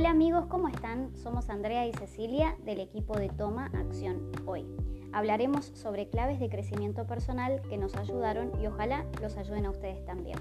Hola 0.00 0.12
amigos, 0.12 0.46
¿cómo 0.46 0.68
están? 0.68 1.14
Somos 1.14 1.50
Andrea 1.50 1.86
y 1.86 1.92
Cecilia 1.92 2.56
del 2.64 2.80
equipo 2.80 3.18
de 3.18 3.28
Toma 3.28 3.66
Acción 3.66 4.32
Hoy. 4.46 4.64
Hablaremos 5.12 5.66
sobre 5.74 6.08
claves 6.08 6.40
de 6.40 6.48
crecimiento 6.48 7.06
personal 7.06 7.60
que 7.68 7.76
nos 7.76 7.94
ayudaron 7.96 8.50
y 8.62 8.66
ojalá 8.66 9.04
los 9.20 9.36
ayuden 9.36 9.66
a 9.66 9.70
ustedes 9.70 10.02
también. 10.06 10.38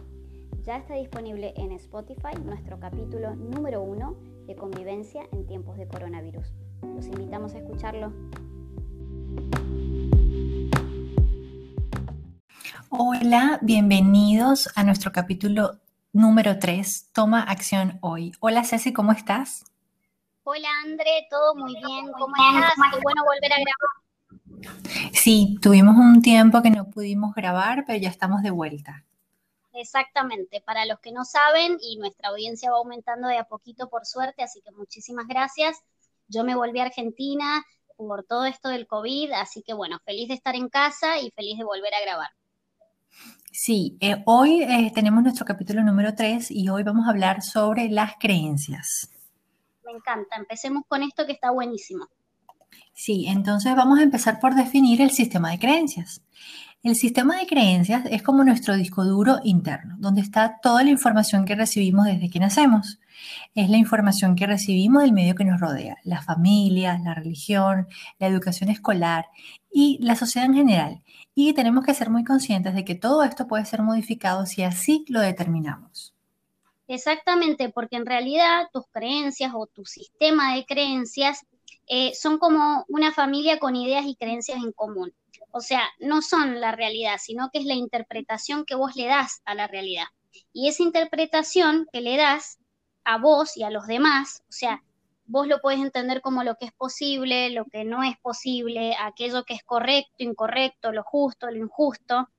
Ya 0.63 0.77
está 0.77 0.93
disponible 0.93 1.53
en 1.57 1.73
Spotify 1.73 2.39
nuestro 2.41 2.79
capítulo 2.79 3.35
número 3.35 3.83
uno 3.83 4.15
de 4.47 4.55
convivencia 4.55 5.23
en 5.33 5.45
tiempos 5.45 5.77
de 5.77 5.89
coronavirus. 5.89 6.53
Los 6.95 7.07
invitamos 7.07 7.53
a 7.53 7.57
escucharlo. 7.57 8.13
Hola, 12.87 13.59
bienvenidos 13.61 14.69
a 14.77 14.85
nuestro 14.85 15.11
capítulo 15.11 15.81
número 16.19 16.59
3, 16.59 17.11
Toma 17.13 17.41
Acción 17.41 17.97
Hoy. 18.01 18.33
Hola 18.41 18.65
Ceci, 18.65 18.91
¿cómo 18.91 19.13
estás? 19.13 19.63
Hola 20.43 20.67
André, 20.83 21.27
todo 21.29 21.55
muy 21.55 21.73
bien, 21.73 22.11
¿cómo 22.11 22.33
estás? 22.35 22.73
Qué 22.91 22.99
bueno 23.01 23.23
volver 23.23 23.53
a 23.53 23.55
grabar. 23.55 25.13
Sí, 25.13 25.57
tuvimos 25.61 25.95
un 25.95 26.21
tiempo 26.21 26.61
que 26.61 26.71
no 26.71 26.89
pudimos 26.89 27.33
grabar, 27.33 27.85
pero 27.87 27.97
ya 27.99 28.09
estamos 28.09 28.41
de 28.41 28.51
vuelta. 28.51 29.05
Exactamente, 29.71 30.59
para 30.59 30.85
los 30.85 30.99
que 30.99 31.13
no 31.13 31.23
saben, 31.23 31.77
y 31.81 31.97
nuestra 31.97 32.29
audiencia 32.29 32.69
va 32.71 32.79
aumentando 32.79 33.29
de 33.29 33.37
a 33.37 33.45
poquito 33.45 33.89
por 33.89 34.05
suerte, 34.05 34.43
así 34.43 34.61
que 34.61 34.71
muchísimas 34.71 35.25
gracias. 35.25 35.77
Yo 36.27 36.43
me 36.43 36.55
volví 36.55 36.79
a 36.79 36.85
Argentina 36.85 37.63
por 37.95 38.25
todo 38.25 38.43
esto 38.45 38.67
del 38.67 38.87
COVID, 38.87 39.31
así 39.31 39.63
que 39.63 39.73
bueno, 39.73 39.99
feliz 40.03 40.27
de 40.27 40.33
estar 40.33 40.55
en 40.55 40.67
casa 40.67 41.19
y 41.19 41.31
feliz 41.31 41.57
de 41.57 41.63
volver 41.63 41.93
a 41.93 42.01
grabar. 42.01 42.29
Sí, 43.51 43.97
eh, 43.99 44.21
hoy 44.25 44.61
eh, 44.61 44.91
tenemos 44.93 45.23
nuestro 45.23 45.45
capítulo 45.45 45.83
número 45.83 46.13
3 46.13 46.51
y 46.51 46.69
hoy 46.69 46.83
vamos 46.83 47.07
a 47.07 47.09
hablar 47.09 47.41
sobre 47.41 47.89
las 47.89 48.13
creencias. 48.19 49.09
Me 49.83 49.91
encanta, 49.91 50.37
empecemos 50.37 50.83
con 50.87 51.01
esto 51.01 51.25
que 51.25 51.31
está 51.31 51.49
buenísimo. 51.51 52.07
Sí, 52.93 53.25
entonces 53.27 53.75
vamos 53.75 53.99
a 53.99 54.03
empezar 54.03 54.39
por 54.39 54.53
definir 54.53 55.01
el 55.01 55.09
sistema 55.09 55.49
de 55.49 55.59
creencias. 55.59 56.21
El 56.83 56.95
sistema 56.95 57.37
de 57.37 57.47
creencias 57.47 58.03
es 58.09 58.21
como 58.21 58.43
nuestro 58.43 58.77
disco 58.77 59.03
duro 59.03 59.39
interno, 59.43 59.95
donde 59.99 60.21
está 60.21 60.59
toda 60.61 60.83
la 60.83 60.91
información 60.91 61.43
que 61.43 61.55
recibimos 61.55 62.05
desde 62.05 62.29
que 62.29 62.39
nacemos. 62.39 62.99
Es 63.55 63.69
la 63.69 63.77
información 63.77 64.35
que 64.35 64.47
recibimos 64.47 65.01
del 65.03 65.11
medio 65.11 65.35
que 65.35 65.43
nos 65.43 65.59
rodea, 65.59 65.97
la 66.03 66.21
familia, 66.21 66.97
la 67.03 67.15
religión, 67.15 67.87
la 68.19 68.27
educación 68.27 68.69
escolar 68.69 69.25
y 69.71 69.97
la 70.01 70.15
sociedad 70.15 70.47
en 70.47 70.55
general. 70.55 71.03
Y 71.41 71.53
tenemos 71.53 71.85
que 71.85 71.93
ser 71.93 72.09
muy 72.09 72.25
conscientes 72.25 72.75
de 72.75 72.83
que 72.83 72.95
todo 72.95 73.23
esto 73.23 73.47
puede 73.47 73.63
ser 73.63 73.81
modificado 73.81 74.45
si 74.45 74.61
así 74.61 75.05
lo 75.07 75.21
determinamos. 75.21 76.13
Exactamente, 76.85 77.69
porque 77.69 77.95
en 77.95 78.05
realidad 78.05 78.67
tus 78.73 78.83
creencias 78.91 79.53
o 79.55 79.65
tu 79.65 79.85
sistema 79.85 80.55
de 80.55 80.65
creencias 80.65 81.45
eh, 81.87 82.11
son 82.13 82.39
como 82.39 82.83
una 82.89 83.13
familia 83.13 83.57
con 83.57 83.77
ideas 83.77 84.05
y 84.05 84.17
creencias 84.17 84.61
en 84.61 84.73
común. 84.73 85.13
O 85.51 85.61
sea, 85.61 85.83
no 85.99 86.21
son 86.21 86.59
la 86.59 86.73
realidad, 86.73 87.15
sino 87.21 87.49
que 87.53 87.59
es 87.59 87.65
la 87.65 87.75
interpretación 87.75 88.65
que 88.65 88.75
vos 88.75 88.97
le 88.97 89.05
das 89.05 89.41
a 89.45 89.55
la 89.55 89.67
realidad. 89.67 90.07
Y 90.51 90.67
esa 90.67 90.83
interpretación 90.83 91.87
que 91.93 92.01
le 92.01 92.17
das 92.17 92.59
a 93.05 93.17
vos 93.17 93.55
y 93.55 93.63
a 93.63 93.69
los 93.69 93.87
demás, 93.87 94.43
o 94.49 94.51
sea, 94.51 94.83
vos 95.29 95.47
lo 95.47 95.59
puedes 95.59 95.79
entender 95.79 96.21
como 96.21 96.43
lo 96.43 96.55
que 96.55 96.65
es 96.65 96.73
posible, 96.73 97.51
lo 97.51 97.65
que 97.65 97.85
no 97.85 98.03
es 98.03 98.17
posible, 98.17 98.95
aquello 98.99 99.43
que 99.45 99.53
es 99.53 99.63
correcto, 99.63 100.15
incorrecto, 100.17 100.91
lo 100.91 101.03
justo, 101.03 101.51
lo 101.51 101.57
injusto. 101.57 102.29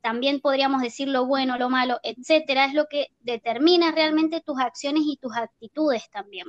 También 0.00 0.40
podríamos 0.40 0.80
decir 0.80 1.08
lo 1.08 1.26
bueno, 1.26 1.58
lo 1.58 1.68
malo, 1.68 1.98
etcétera, 2.04 2.66
es 2.66 2.74
lo 2.74 2.86
que 2.86 3.08
determina 3.18 3.90
realmente 3.90 4.40
tus 4.40 4.60
acciones 4.60 5.02
y 5.04 5.16
tus 5.16 5.36
actitudes 5.36 6.08
también. 6.10 6.46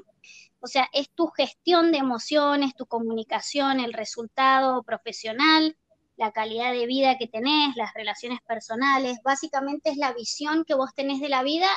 O 0.59 0.67
sea, 0.67 0.87
es 0.93 1.09
tu 1.09 1.27
gestión 1.29 1.91
de 1.91 1.97
emociones, 1.97 2.75
tu 2.75 2.85
comunicación, 2.85 3.79
el 3.79 3.93
resultado 3.93 4.83
profesional, 4.83 5.75
la 6.15 6.31
calidad 6.31 6.73
de 6.73 6.85
vida 6.85 7.17
que 7.17 7.27
tenés, 7.27 7.75
las 7.75 7.95
relaciones 7.95 8.39
personales, 8.41 9.17
básicamente 9.23 9.89
es 9.89 9.97
la 9.97 10.13
visión 10.13 10.63
que 10.63 10.75
vos 10.75 10.93
tenés 10.93 11.19
de 11.21 11.29
la 11.29 11.41
vida 11.41 11.67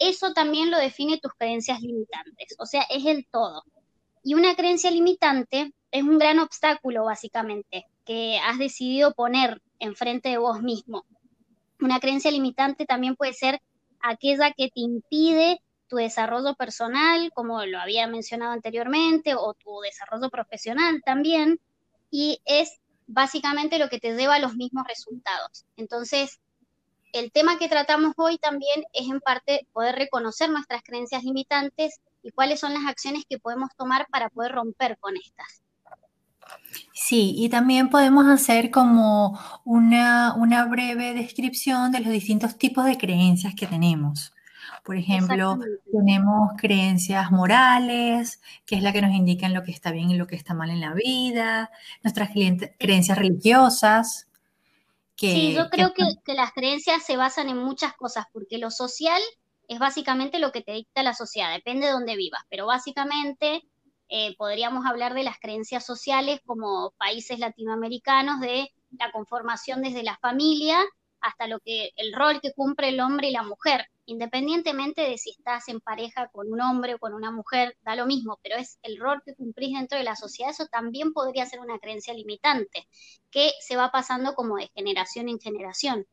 eso 0.00 0.32
también 0.32 0.70
lo 0.70 0.78
define 0.78 1.18
tus 1.18 1.32
creencias 1.34 1.80
limitantes, 1.80 2.56
o 2.58 2.66
sea, 2.66 2.82
es 2.90 3.06
el 3.06 3.26
todo. 3.30 3.62
Y 4.24 4.34
una 4.34 4.56
creencia 4.56 4.90
limitante 4.90 5.72
es 5.92 6.02
un 6.02 6.18
gran 6.18 6.38
obstáculo, 6.38 7.04
básicamente, 7.04 7.86
que 8.04 8.38
has 8.38 8.58
decidido 8.58 9.14
poner 9.14 9.62
enfrente 9.78 10.30
de 10.30 10.38
vos 10.38 10.62
mismo. 10.62 11.04
Una 11.80 12.00
creencia 12.00 12.30
limitante 12.30 12.86
también 12.86 13.14
puede 13.14 13.32
ser 13.34 13.60
aquella 14.00 14.52
que 14.52 14.68
te 14.68 14.80
impide 14.80 15.60
tu 15.88 15.96
desarrollo 15.96 16.54
personal, 16.54 17.30
como 17.34 17.64
lo 17.66 17.78
había 17.80 18.06
mencionado 18.06 18.52
anteriormente, 18.52 19.34
o 19.34 19.54
tu 19.54 19.80
desarrollo 19.80 20.30
profesional 20.30 21.02
también, 21.04 21.60
y 22.10 22.40
es 22.44 22.80
básicamente 23.06 23.78
lo 23.78 23.88
que 23.88 23.98
te 23.98 24.16
lleva 24.16 24.36
a 24.36 24.38
los 24.38 24.54
mismos 24.54 24.86
resultados. 24.86 25.66
Entonces, 25.76 26.40
el 27.12 27.32
tema 27.32 27.58
que 27.58 27.68
tratamos 27.68 28.14
hoy 28.16 28.38
también 28.38 28.84
es 28.92 29.08
en 29.08 29.20
parte 29.20 29.66
poder 29.72 29.96
reconocer 29.96 30.50
nuestras 30.50 30.82
creencias 30.82 31.24
limitantes 31.24 32.00
y 32.22 32.30
cuáles 32.30 32.60
son 32.60 32.74
las 32.74 32.86
acciones 32.86 33.24
que 33.28 33.38
podemos 33.38 33.70
tomar 33.76 34.06
para 34.10 34.28
poder 34.28 34.52
romper 34.52 34.98
con 34.98 35.16
estas. 35.16 35.62
Sí, 36.92 37.34
y 37.36 37.48
también 37.48 37.90
podemos 37.90 38.26
hacer 38.26 38.70
como 38.70 39.38
una, 39.64 40.34
una 40.34 40.64
breve 40.66 41.14
descripción 41.14 41.92
de 41.92 42.00
los 42.00 42.12
distintos 42.12 42.58
tipos 42.58 42.84
de 42.84 42.98
creencias 42.98 43.54
que 43.54 43.66
tenemos. 43.66 44.32
Por 44.84 44.96
ejemplo, 44.96 45.58
tenemos 45.92 46.52
creencias 46.56 47.30
morales, 47.30 48.40
que 48.66 48.76
es 48.76 48.82
la 48.82 48.92
que 48.92 49.02
nos 49.02 49.14
indican 49.14 49.54
lo 49.54 49.62
que 49.62 49.72
está 49.72 49.92
bien 49.92 50.10
y 50.10 50.16
lo 50.16 50.26
que 50.26 50.36
está 50.36 50.54
mal 50.54 50.70
en 50.70 50.80
la 50.80 50.94
vida, 50.94 51.70
nuestras 52.02 52.30
creencias 52.30 53.18
religiosas, 53.18 54.29
sí, 55.20 55.54
yo 55.54 55.68
creo 55.68 55.92
que, 55.92 56.34
las 56.34 56.52
creencias 56.52 57.04
se 57.04 57.16
basan 57.16 57.48
en 57.48 57.58
muchas 57.58 57.94
cosas, 57.94 58.26
porque 58.32 58.58
lo 58.58 58.70
social 58.70 59.20
es 59.68 59.78
básicamente 59.78 60.38
lo 60.38 60.52
que 60.52 60.62
te 60.62 60.72
dicta 60.72 61.02
la 61.02 61.14
sociedad, 61.14 61.52
depende 61.52 61.86
de 61.86 61.92
dónde 61.92 62.16
vivas, 62.16 62.42
pero 62.48 62.66
básicamente 62.66 63.62
eh, 64.08 64.34
podríamos 64.36 64.86
hablar 64.86 65.14
de 65.14 65.22
las 65.22 65.38
creencias 65.38 65.84
sociales 65.84 66.40
como 66.44 66.92
países 66.98 67.38
latinoamericanos, 67.38 68.40
de 68.40 68.72
la 68.98 69.12
conformación 69.12 69.82
desde 69.82 70.02
la 70.02 70.18
familia 70.18 70.78
hasta 71.20 71.46
lo 71.46 71.60
que 71.60 71.90
el 71.96 72.12
rol 72.12 72.40
que 72.40 72.52
cumple 72.52 72.88
el 72.88 73.00
hombre 73.00 73.28
y 73.28 73.32
la 73.32 73.42
mujer 73.42 73.86
independientemente 74.10 75.02
de 75.02 75.16
si 75.18 75.30
estás 75.30 75.68
en 75.68 75.80
pareja 75.80 76.28
con 76.32 76.52
un 76.52 76.60
hombre 76.60 76.94
o 76.94 76.98
con 76.98 77.14
una 77.14 77.30
mujer, 77.30 77.76
da 77.82 77.94
lo 77.94 78.06
mismo, 78.06 78.38
pero 78.42 78.56
es 78.56 78.78
el 78.82 78.98
rol 78.98 79.22
que 79.24 79.34
cumplís 79.34 79.78
dentro 79.78 79.98
de 79.98 80.04
la 80.04 80.16
sociedad, 80.16 80.50
eso 80.50 80.66
también 80.66 81.12
podría 81.12 81.46
ser 81.46 81.60
una 81.60 81.78
creencia 81.78 82.12
limitante, 82.12 82.88
que 83.30 83.52
se 83.60 83.76
va 83.76 83.92
pasando 83.92 84.34
como 84.34 84.56
de 84.56 84.70
generación 84.74 85.28
en 85.28 85.38
generación. 85.38 86.06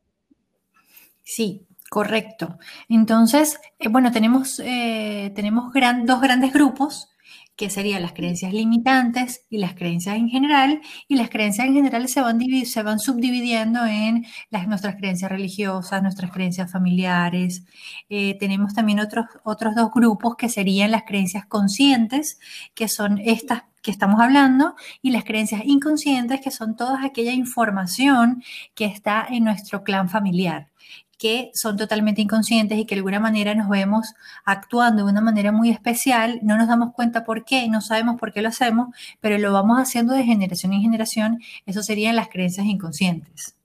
Sí, 1.24 1.66
correcto. 1.90 2.58
Entonces, 2.88 3.58
eh, 3.78 3.88
bueno, 3.88 4.12
tenemos, 4.12 4.60
eh, 4.60 5.32
tenemos 5.34 5.72
dos 6.04 6.20
grandes 6.20 6.52
grupos 6.52 7.10
que 7.58 7.70
serían 7.70 8.02
las 8.02 8.12
creencias 8.12 8.52
limitantes 8.52 9.44
y 9.50 9.58
las 9.58 9.74
creencias 9.74 10.14
en 10.14 10.28
general, 10.28 10.80
y 11.08 11.16
las 11.16 11.28
creencias 11.28 11.66
en 11.66 11.74
general 11.74 12.08
se 12.08 12.20
van, 12.20 12.40
se 12.64 12.82
van 12.84 13.00
subdividiendo 13.00 13.84
en 13.84 14.24
las, 14.48 14.68
nuestras 14.68 14.94
creencias 14.94 15.28
religiosas, 15.28 16.00
nuestras 16.00 16.30
creencias 16.30 16.70
familiares. 16.70 17.64
Eh, 18.08 18.36
tenemos 18.38 18.74
también 18.74 19.00
otros, 19.00 19.26
otros 19.42 19.74
dos 19.74 19.90
grupos 19.92 20.36
que 20.36 20.48
serían 20.48 20.92
las 20.92 21.02
creencias 21.02 21.46
conscientes, 21.46 22.38
que 22.76 22.86
son 22.86 23.18
estas 23.18 23.64
que 23.82 23.90
estamos 23.90 24.20
hablando, 24.20 24.76
y 25.02 25.10
las 25.10 25.24
creencias 25.24 25.62
inconscientes, 25.64 26.40
que 26.40 26.52
son 26.52 26.76
toda 26.76 27.04
aquella 27.04 27.32
información 27.32 28.44
que 28.76 28.84
está 28.84 29.26
en 29.28 29.42
nuestro 29.42 29.82
clan 29.82 30.08
familiar 30.08 30.68
que 31.18 31.50
son 31.52 31.76
totalmente 31.76 32.22
inconscientes 32.22 32.78
y 32.78 32.86
que 32.86 32.94
de 32.94 33.00
alguna 33.00 33.20
manera 33.20 33.54
nos 33.54 33.68
vemos 33.68 34.14
actuando 34.44 35.04
de 35.04 35.10
una 35.10 35.20
manera 35.20 35.50
muy 35.50 35.70
especial, 35.70 36.38
no 36.42 36.56
nos 36.56 36.68
damos 36.68 36.94
cuenta 36.94 37.24
por 37.24 37.44
qué, 37.44 37.68
no 37.68 37.80
sabemos 37.80 38.18
por 38.18 38.32
qué 38.32 38.40
lo 38.40 38.48
hacemos, 38.48 38.94
pero 39.20 39.36
lo 39.36 39.52
vamos 39.52 39.78
haciendo 39.78 40.14
de 40.14 40.22
generación 40.22 40.72
en 40.72 40.80
generación, 40.80 41.42
eso 41.66 41.82
serían 41.82 42.16
las 42.16 42.28
creencias 42.28 42.66
inconscientes. 42.66 43.56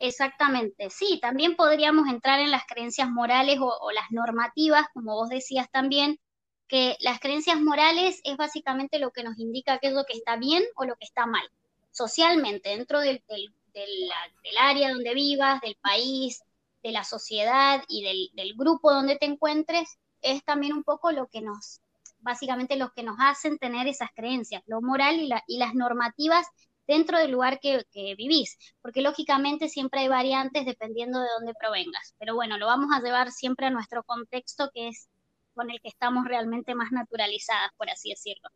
Exactamente, 0.00 0.90
sí, 0.90 1.18
también 1.20 1.54
podríamos 1.54 2.08
entrar 2.08 2.40
en 2.40 2.50
las 2.50 2.66
creencias 2.66 3.08
morales 3.08 3.58
o, 3.60 3.90
las 3.92 4.10
normativas, 4.10 4.86
como 4.92 5.14
vos 5.14 5.28
decías 5.28 5.70
también, 5.70 6.18
que 6.66 6.96
las 7.00 7.20
creencias 7.20 7.60
morales 7.60 8.20
es 8.24 8.36
básicamente 8.36 8.98
lo 8.98 9.12
que 9.12 9.22
nos 9.22 9.38
indica 9.38 9.78
qué 9.78 9.88
es 9.88 9.92
lo 9.92 10.04
que 10.04 10.14
está 10.14 10.36
bien 10.36 10.62
o 10.76 10.84
lo 10.84 10.96
que 10.96 11.04
está 11.04 11.26
mal, 11.26 11.46
socialmente, 11.90 12.70
dentro 12.70 13.00
del, 13.00 13.22
del, 13.28 13.50
del 13.74 14.56
área 14.58 14.90
donde 14.90 15.14
vivas, 15.14 15.60
del 15.60 15.76
país, 15.76 16.42
de 16.84 16.92
la 16.92 17.02
sociedad 17.02 17.82
y 17.88 18.30
del, 18.34 18.54
grupo 18.54 18.92
donde 18.92 19.16
te 19.16 19.26
encuentres, 19.26 19.98
es 20.20 20.44
también 20.44 20.74
un 20.74 20.84
poco 20.84 21.10
lo 21.10 21.26
que 21.26 21.40
nos, 21.40 21.80
básicamente 22.20 22.76
lo 22.76 22.92
que 22.92 23.02
nos 23.02 23.16
hacen 23.18 23.58
tener 23.58 23.88
esas 23.88 24.10
creencias, 24.14 24.62
lo 24.66 24.80
moral 24.80 25.16
y, 25.16 25.30
y 25.48 25.58
las 25.58 25.74
normativas 25.74 26.46
dentro 26.86 27.18
del 27.18 27.32
lugar 27.32 27.58
que, 27.60 27.84
que, 27.90 28.14
vivís, 28.14 28.58
porque 28.82 29.00
lógicamente 29.00 29.68
siempre 29.68 30.00
hay 30.00 30.08
variantes 30.08 30.66
dependiendo 30.66 31.20
de 31.20 31.28
dónde 31.38 31.54
provengas, 31.58 32.14
pero 32.18 32.34
bueno, 32.34 32.58
lo 32.58 32.66
vamos 32.66 32.90
a 32.94 33.00
llevar 33.00 33.32
siempre 33.32 33.66
a 33.66 33.70
nuestro 33.70 34.04
contexto 34.04 34.70
que 34.74 34.88
es 34.88 35.08
con 35.54 35.70
el 35.70 35.80
que 35.80 35.88
estamos 35.88 36.26
realmente 36.26 36.74
más 36.74 36.92
naturalizadas, 36.92 37.70
por 37.78 37.88
así 37.88 38.10
decirlo. 38.10 38.50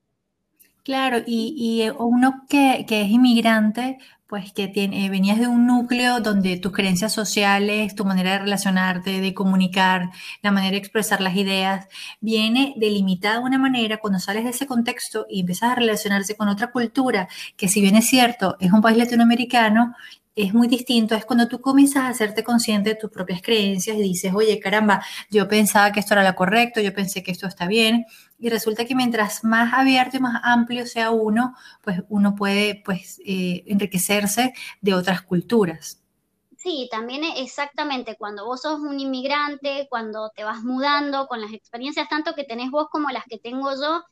Claro, 0.89 1.19
y, 1.27 1.83
eh, 1.83 1.93
uno 1.93 2.47
que, 2.49 2.87
es 2.89 3.11
inmigrante, 3.11 3.99
pues 4.29 4.53
que 4.53 4.69
tiene, 4.69 5.07
eh, 5.07 5.11
venías 5.11 5.39
de 5.39 5.49
un 5.49 5.67
núcleo 5.67 6.21
donde 6.21 6.59
tus 6.59 6.73
creencias 6.73 7.15
sociales, 7.15 7.95
tu 7.95 8.05
manera 8.05 8.33
de 8.33 8.39
relacionarte, 8.41 9.23
de 9.23 9.33
comunicar, 9.33 10.11
la 10.43 10.51
manera 10.51 10.73
de 10.73 10.77
expresar 10.77 11.23
las 11.23 11.35
ideas, 11.35 11.89
viene 12.21 12.75
delimitada 12.77 13.39
de 13.39 13.45
una 13.45 13.59
manera 13.59 13.97
cuando 13.97 14.19
sales 14.19 14.45
de 14.45 14.51
ese 14.51 14.67
contexto 14.67 15.27
y 15.31 15.41
empiezas 15.41 15.73
a 15.73 15.75
relacionarse 15.77 16.37
con 16.37 16.49
otra 16.49 16.71
cultura, 16.71 17.27
que 17.57 17.69
si 17.69 17.81
bien 17.81 17.97
es 17.97 18.07
cierto, 18.07 18.57
es 18.61 18.71
un 18.71 18.83
país 18.83 18.99
latinoamericano, 18.99 19.95
es 20.37 20.55
muy 20.55 20.69
distinto, 20.69 21.15
es 21.15 21.25
cuando 21.25 21.49
tú 21.49 21.61
comienzas 21.61 22.05
a 22.05 22.09
hacerte 22.09 22.45
consciente 22.45 22.91
de 22.91 22.97
tus 22.97 23.11
propias 23.11 23.41
creencias 23.43 23.97
y 23.97 24.03
dices, 24.03 24.33
oye, 24.35 24.61
caramba, 24.61 25.03
yo 25.31 25.49
pensaba 25.49 25.91
que 25.91 26.01
esto 26.01 26.15
era 26.15 26.23
lo 26.23 26.35
correcto, 26.37 26.81
yo 26.81 26.93
pensé 26.95 27.23
que 27.23 27.33
esto 27.33 27.47
está 27.49 27.67
bien, 27.67 28.05
y 28.39 28.49
resulta 28.51 28.85
que 28.85 28.95
mientras 28.95 29.45
más 29.45 29.73
abierto 29.75 30.17
y 30.17 30.21
más 30.21 30.41
amplio 30.45 30.87
sea 30.87 31.11
uno, 31.11 31.55
pues 31.83 32.03
uno 32.09 32.35
puede 32.35 32.83
pues 32.85 33.21
eh, 33.25 33.65
enriquecerse 33.67 34.53
de 34.81 34.95
otras 34.95 35.23
culturas. 35.23 36.03
Sí, 36.57 36.89
también 36.91 37.23
exactamente, 37.37 38.17
cuando 38.17 38.45
vos 38.45 38.63
sos 38.63 38.81
un 38.81 38.99
inmigrante, 38.99 39.87
cuando 39.89 40.31
te 40.35 40.43
vas 40.43 40.63
mudando, 40.65 41.29
con 41.29 41.41
las 41.41 41.53
experiencias 41.53 42.09
tanto 42.09 42.35
que 42.35 42.45
tenés 42.45 42.71
vos 42.71 42.89
como 42.91 43.11
las 43.11 43.25
que 43.27 43.39
tengo 43.39 43.71
yo, 43.81 44.03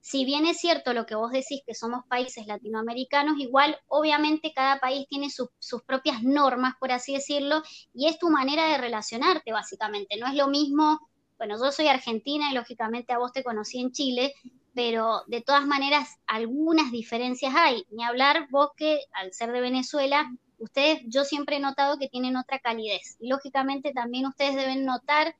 si 0.00 0.24
bien 0.24 0.46
es 0.46 0.58
cierto 0.58 0.92
lo 0.92 1.06
que 1.06 1.16
vos 1.16 1.32
decís 1.32 1.60
que 1.66 1.74
somos 1.74 2.04
países 2.06 2.46
latinoamericanos, 2.46 3.38
igual 3.38 3.76
obviamente 3.88 4.52
cada 4.54 4.78
país 4.78 5.06
tiene 5.08 5.28
sus 5.28 5.82
propias 5.82 6.22
normas, 6.22 6.74
por 6.78 6.92
así 6.92 7.14
decirlo, 7.14 7.62
y 7.92 8.06
es 8.06 8.18
tu 8.18 8.30
manera 8.30 8.68
de 8.68 8.78
relacionarte 8.78 9.52
básicamente. 9.52 10.16
No 10.16 10.26
es 10.28 10.34
lo 10.34 10.48
mismo, 10.48 11.00
bueno, 11.38 11.56
yo 11.58 11.72
soy 11.72 11.88
argentina 11.88 12.50
y 12.50 12.54
lógicamente 12.54 13.12
a 13.12 13.18
vos 13.18 13.32
te 13.32 13.42
conocí 13.44 13.80
en 13.80 13.92
Chile, 13.92 14.34
pero 14.74 15.22
de 15.26 15.40
todas 15.40 15.66
maneras 15.66 16.18
algunas 16.26 16.92
diferencias 16.92 17.54
hay. 17.56 17.84
Ni 17.90 18.04
hablar 18.04 18.48
vos 18.50 18.70
que 18.76 19.00
al 19.12 19.32
ser 19.32 19.52
de 19.52 19.60
Venezuela, 19.60 20.30
ustedes, 20.58 21.00
yo 21.06 21.24
siempre 21.24 21.56
he 21.56 21.60
notado 21.60 21.98
que 21.98 22.08
tienen 22.08 22.36
otra 22.36 22.58
calidez. 22.58 23.16
Y 23.20 23.28
lógicamente 23.28 23.92
también 23.92 24.26
ustedes 24.26 24.56
deben 24.56 24.84
notar 24.84 25.36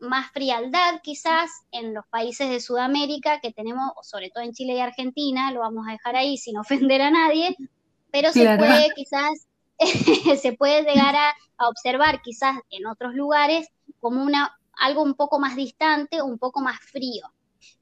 más 0.00 0.30
frialdad 0.32 1.00
quizás 1.02 1.50
en 1.72 1.94
los 1.94 2.06
países 2.06 2.48
de 2.48 2.60
Sudamérica 2.60 3.40
que 3.40 3.52
tenemos, 3.52 3.92
sobre 4.02 4.30
todo 4.30 4.42
en 4.42 4.52
Chile 4.52 4.74
y 4.74 4.80
Argentina, 4.80 5.52
lo 5.52 5.60
vamos 5.60 5.86
a 5.86 5.92
dejar 5.92 6.16
ahí 6.16 6.36
sin 6.38 6.56
ofender 6.58 7.02
a 7.02 7.10
nadie, 7.10 7.56
pero 8.10 8.32
se 8.32 8.56
puede 8.56 8.88
quizás, 8.94 9.46
se 10.40 10.52
puede 10.52 10.82
llegar 10.82 11.14
a, 11.16 11.34
observar 11.62 12.22
quizás 12.22 12.56
en 12.70 12.86
otros 12.86 13.14
lugares 13.14 13.68
como 14.00 14.24
una, 14.24 14.58
algo 14.80 15.02
un 15.02 15.14
poco 15.14 15.38
más 15.38 15.56
distante, 15.56 16.20
un 16.20 16.38
poco 16.38 16.60
más 16.60 16.80
frío. 16.80 17.32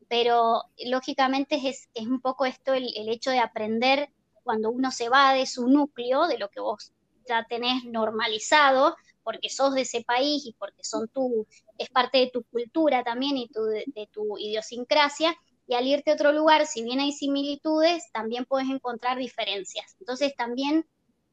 Pero 0.09 0.65
lógicamente 0.85 1.61
es, 1.69 1.89
es 1.95 2.07
un 2.07 2.21
poco 2.21 2.45
esto 2.45 2.75
el, 2.75 2.93
el 2.97 3.09
hecho 3.09 3.31
de 3.31 3.41
aprender 3.41 4.11
cuando 4.43 4.71
uno 4.71 4.91
se 4.91 5.09
va 5.09 5.33
de 5.33 5.47
su 5.47 5.69
núcleo, 5.69 6.27
de 6.27 6.39
lo 6.39 6.49
que 6.49 6.61
vos 6.61 6.93
ya 7.29 7.45
tenés 7.49 7.85
normalizado, 7.85 8.97
porque 9.23 9.51
sos 9.51 9.75
de 9.75 9.83
ese 9.83 10.03
país 10.03 10.47
y 10.47 10.55
porque 10.55 10.83
son 10.83 11.07
tu, 11.09 11.47
es 11.77 11.91
parte 11.91 12.19
de 12.19 12.31
tu 12.31 12.45
cultura 12.45 13.05
también 13.05 13.37
y 13.37 13.49
tu, 13.49 13.63
de, 13.65 14.09
tu 14.11 14.39
idiosincrasia, 14.39 15.37
y 15.67 15.75
al 15.75 15.87
irte 15.87 16.11
a 16.11 16.15
otro 16.15 16.33
lugar, 16.33 16.67
si 16.67 16.83
bien 16.83 16.99
hay 16.99 17.13
similitudes, 17.13 18.11
también 18.11 18.47
puedes 18.47 18.71
encontrar 18.71 19.19
diferencias. 19.19 19.97
Entonces 20.01 20.35
también 20.35 20.87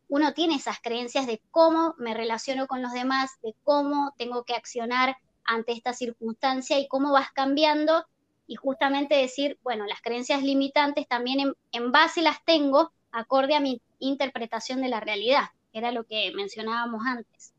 uno 0.09 0.33
tiene 0.33 0.55
esas 0.55 0.81
creencias 0.81 1.25
de 1.25 1.41
cómo 1.51 1.95
me 1.97 2.13
relaciono 2.13 2.67
con 2.67 2.81
los 2.81 2.91
demás, 2.91 3.31
de 3.41 3.55
cómo 3.63 4.13
tengo 4.17 4.43
que 4.43 4.55
accionar 4.55 5.15
ante 5.45 5.71
esta 5.71 5.93
circunstancia 5.93 6.79
y 6.79 6.87
cómo 6.87 7.11
vas 7.11 7.31
cambiando 7.31 8.05
y 8.47 8.55
justamente 8.55 9.15
decir, 9.15 9.57
bueno, 9.63 9.85
las 9.85 10.01
creencias 10.01 10.43
limitantes 10.43 11.07
también 11.07 11.53
en, 11.71 11.91
base 11.91 12.21
las 12.21 12.43
tengo 12.45 12.91
acorde 13.11 13.55
a 13.55 13.59
mi 13.59 13.81
interpretación 13.99 14.81
de 14.81 14.89
la 14.89 14.99
realidad, 14.99 15.45
que 15.71 15.79
era 15.79 15.91
lo 15.91 16.03
que 16.03 16.31
mencionábamos 16.35 17.03
antes. 17.05 17.53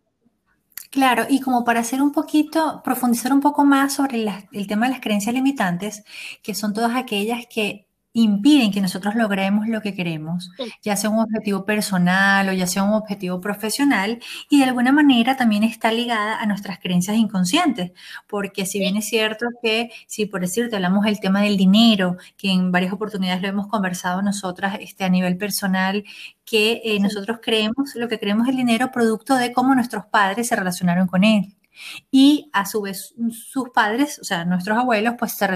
Claro, 0.91 1.27
y 1.29 1.41
como 1.41 1.65
para 1.65 1.81
hacer 1.81 2.01
un 2.01 2.13
poquito, 2.13 2.81
profundizar 2.85 3.33
un 3.33 3.41
poco 3.41 3.65
más 3.65 3.95
sobre 3.95 4.25
el 4.53 4.67
tema 4.67 4.87
de 4.87 4.93
las 4.93 5.01
creencias 5.01 5.35
limitantes, 5.35 6.05
que 6.43 6.55
son 6.55 6.73
todas 6.73 6.95
aquellas 6.95 7.47
que 7.47 7.87
impiden 8.23 8.73
que 8.73 8.81
nosotros 8.81 9.15
logremos 9.15 9.69
lo 9.69 9.83
que 9.83 9.95
queremos, 9.95 10.51
ya 10.83 10.97
sea 10.97 11.11
un 11.11 11.19
objetivo 11.19 11.67
personal 11.67 12.49
o 12.49 12.53
ya 12.55 12.67
sea 12.67 12.83
un 12.83 12.95
objetivo 12.95 13.43
profesional, 13.43 14.21
y 14.49 14.59
de 14.59 14.65
alguna 14.65 14.91
manera 14.91 15.37
también 15.37 15.65
está 15.65 15.93
ligada 15.93 16.41
a 16.41 16.47
nuestras 16.47 16.79
creencias 16.79 17.19
inconscientes, 17.19 17.93
porque 18.27 18.65
si 18.65 18.79
bien 18.79 18.97
es 18.97 19.07
cierto 19.07 19.47
que, 19.63 19.91
si 20.07 20.25
por 20.25 20.41
decirte 20.41 20.77
hablamos 20.77 21.05
del 21.05 21.21
tema 21.21 21.43
del 21.43 21.59
dinero, 21.59 22.17
que 22.39 22.51
en 22.51 22.73
varias 22.73 22.95
oportunidades 22.95 23.43
lo 23.43 23.49
hemos 23.49 23.67
conversado 23.67 24.23
nosotras 24.23 24.79
este, 24.81 25.05
a 25.05 25.11
nivel 25.11 25.37
personal, 25.37 26.03
que 26.47 26.81
eh, 26.85 26.99
nosotros 27.01 27.41
creemos, 27.43 27.95
lo 27.97 28.09
que 28.09 28.19
creemos 28.19 28.49
el 28.49 28.57
dinero 28.57 28.91
producto 28.93 29.37
de 29.37 29.53
cómo 29.53 29.75
nuestros 29.75 30.07
padres 30.07 30.49
se 30.49 30.57
relacionaron 30.57 31.07
con 31.07 31.23
él 31.23 31.55
y 32.11 32.51
a 32.53 32.67
su 32.67 32.83
vez 32.83 33.15
sus 33.31 33.71
padres, 33.71 34.19
o 34.21 34.25
sea, 34.25 34.45
nuestros 34.45 34.79
abuelos, 34.79 35.15
pues 35.19 35.33
se, 35.33 35.47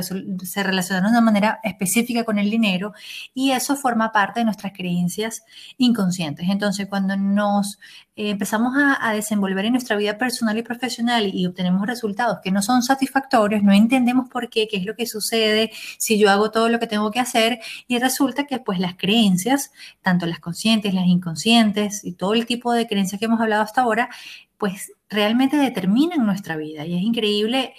relacionaron 0.62 1.12
de 1.12 1.18
una 1.18 1.20
manera 1.20 1.60
específica 1.62 2.24
con 2.24 2.38
el 2.38 2.50
dinero 2.50 2.92
y 3.34 3.52
eso 3.52 3.76
forma 3.76 4.12
parte 4.12 4.40
de 4.40 4.44
nuestras 4.44 4.72
creencias 4.72 5.42
inconscientes. 5.78 6.48
Entonces, 6.48 6.88
cuando 6.88 7.16
nos 7.16 7.78
eh, 8.16 8.30
empezamos 8.30 8.74
a, 8.76 9.12
desenvolver 9.12 9.64
en 9.64 9.72
nuestra 9.72 9.96
vida 9.96 10.18
personal 10.18 10.56
y 10.58 10.62
profesional 10.62 11.30
y, 11.32 11.46
obtenemos 11.46 11.86
resultados 11.86 12.38
que 12.42 12.50
no 12.50 12.62
son 12.62 12.82
satisfactorios, 12.82 13.62
no 13.62 13.72
entendemos 13.72 14.28
por 14.28 14.48
qué, 14.50 14.68
qué 14.68 14.76
es 14.76 14.84
lo 14.84 14.94
que 14.94 15.06
sucede, 15.06 15.72
si 15.98 16.18
yo 16.18 16.30
hago 16.30 16.50
todo 16.50 16.68
lo 16.68 16.78
que 16.78 16.86
tengo 16.86 17.10
que 17.10 17.20
hacer 17.20 17.60
y 17.88 17.98
resulta 17.98 18.46
que 18.46 18.58
pues 18.58 18.78
las 18.78 18.96
creencias, 18.96 19.72
tanto 20.02 20.26
las 20.26 20.40
conscientes, 20.40 20.94
las 20.94 21.06
inconscientes 21.06 22.04
y 22.04 22.12
todo 22.12 22.34
el 22.34 22.46
tipo 22.46 22.72
de 22.72 22.86
creencias 22.86 23.18
que 23.18 23.24
hemos 23.24 23.40
hablado 23.40 23.62
hasta 23.62 23.82
ahora, 23.82 24.10
pues 24.58 24.92
realmente 25.10 25.56
determinan 25.56 26.24
nuestra 26.24 26.56
vida 26.56 26.86
y 26.86 26.96
es 26.96 27.02
increíble 27.02 27.74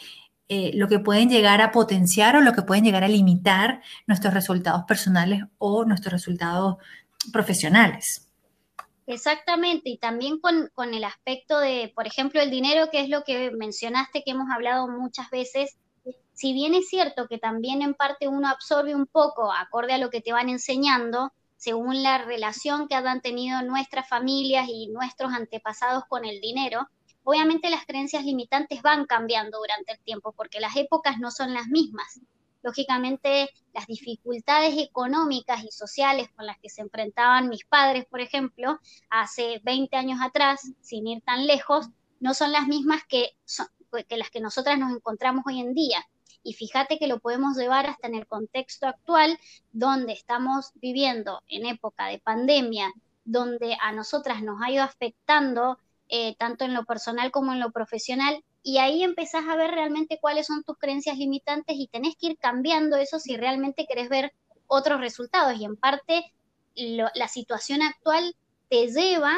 eh, 0.50 0.72
lo 0.74 0.90
que 0.90 1.00
pueden 1.00 1.30
llegar 1.30 1.62
a 1.62 1.72
potenciar 1.72 2.36
o 2.36 2.42
lo 2.42 2.52
que 2.52 2.62
pueden 2.62 2.84
llegar 2.84 3.06
a 3.06 3.08
limitar 3.08 3.82
nuestros 4.06 4.34
resultados 4.34 4.84
personales 4.84 5.44
o 5.58 5.86
nuestros 5.86 6.12
resultados 6.12 6.76
profesionales. 7.32 8.28
Exactamente, 9.08 9.90
y 9.90 9.98
también 9.98 10.40
con, 10.40 10.70
con, 10.74 10.94
el 10.94 11.06
aspecto 11.06 11.58
de, 11.60 11.92
por 11.96 12.06
ejemplo, 12.06 12.42
el 12.42 12.52
dinero, 12.52 12.90
que 12.92 13.02
es 13.02 13.10
lo 13.10 13.24
que 13.24 13.52
mencionaste, 13.52 14.24
que 14.24 14.32
hemos 14.32 14.50
hablado 14.54 14.88
muchas 14.88 15.30
veces, 15.30 15.78
si 16.34 16.54
bien 16.54 16.74
es 16.76 16.88
cierto 16.90 17.28
que 17.28 17.38
también 17.38 17.82
en 17.82 17.94
parte 17.94 18.28
uno 18.28 18.48
absorbe 18.48 18.96
un 18.96 19.08
poco 19.08 19.52
acorde 19.52 19.94
a 19.94 19.98
lo 19.98 20.10
que 20.10 20.22
te 20.22 20.34
van 20.34 20.50
enseñando, 20.50 21.32
según 21.58 22.04
la 22.04 22.18
relación 22.18 22.88
que 22.88 22.96
han 22.96 23.22
tenido 23.22 23.62
nuestras 23.62 24.10
familias 24.10 24.68
y 24.68 24.88
nuestros 24.88 25.32
antepasados 25.32 26.04
con 26.10 26.26
el 26.26 26.42
dinero, 26.42 26.90
obviamente 27.24 27.70
las 27.70 27.86
creencias 27.86 28.24
limitantes 28.26 28.82
van 28.82 29.06
cambiando 29.06 29.60
durante 29.60 29.94
el 29.94 30.00
tiempo 30.00 30.34
porque 30.34 30.60
las 30.60 30.76
épocas 30.76 31.20
no 31.20 31.32
son 31.32 31.54
las 31.54 31.68
mismas. 31.68 32.22
Lógicamente, 32.64 33.50
las 33.74 33.88
dificultades 33.88 34.78
económicas 34.78 35.64
y 35.64 35.72
sociales 35.72 36.30
con 36.36 36.46
las 36.46 36.60
que 36.60 36.70
se 36.70 36.82
enfrentaban 36.82 37.50
mis 37.50 37.66
padres, 37.66 38.06
por 38.06 38.22
ejemplo, 38.22 38.80
hace 39.10 39.60
20 39.64 39.96
años 39.96 40.20
atrás, 40.22 40.72
sin 40.82 41.08
ir 41.08 41.24
tan 41.24 41.48
lejos, 41.48 41.90
no 42.20 42.36
son 42.36 42.52
las 42.52 42.68
mismas 42.68 43.02
que, 43.08 43.32
las 44.10 44.30
que 44.30 44.42
nosotras 44.42 44.78
nos 44.78 44.96
encontramos 44.96 45.44
hoy 45.48 45.60
en 45.60 45.74
día. 45.74 46.06
Y 46.44 46.54
fíjate 46.54 46.98
que 46.98 47.08
lo 47.08 47.20
podemos 47.20 47.58
llevar 47.58 47.88
hasta 47.88 48.08
en 48.08 48.16
el 48.16 48.28
contexto 48.28 48.88
actual, 48.88 49.40
donde 49.72 50.14
estamos 50.14 50.72
viviendo 50.76 51.42
en 51.48 51.66
época 51.66 52.08
de 52.08 52.20
pandemia, 52.20 52.92
donde 53.26 53.76
a 53.82 53.92
nosotras 53.92 54.42
nos 54.44 54.62
ha 54.62 54.72
ido 54.72 54.84
afectando 54.84 55.80
eh, 56.12 56.36
tanto 56.38 56.66
en 56.66 56.74
lo 56.74 56.84
personal 56.86 57.32
como 57.32 57.54
en 57.54 57.62
lo 57.62 57.72
profesional, 57.72 58.44
y 58.64 58.78
ahí 58.78 59.02
empezás 59.02 59.48
a 59.48 59.56
ver 59.56 59.72
realmente 59.72 60.20
cuáles 60.22 60.46
son 60.46 60.64
tus 60.64 60.78
creencias 60.78 61.18
limitantes 61.18 61.76
y 61.78 61.88
tenés 61.88 62.16
que 62.16 62.28
ir 62.28 62.38
cambiando 62.38 62.98
eso 62.98 63.18
si 63.18 63.38
realmente 63.38 63.88
querés 63.88 64.10
ver 64.10 64.34
otros 64.68 65.00
resultados. 65.00 65.60
Y 65.60 65.66
en 65.66 65.78
parte 65.78 66.32
la 66.76 67.28
situación 67.28 67.82
actual 67.82 68.36
te 68.70 68.88
lleva 68.88 69.38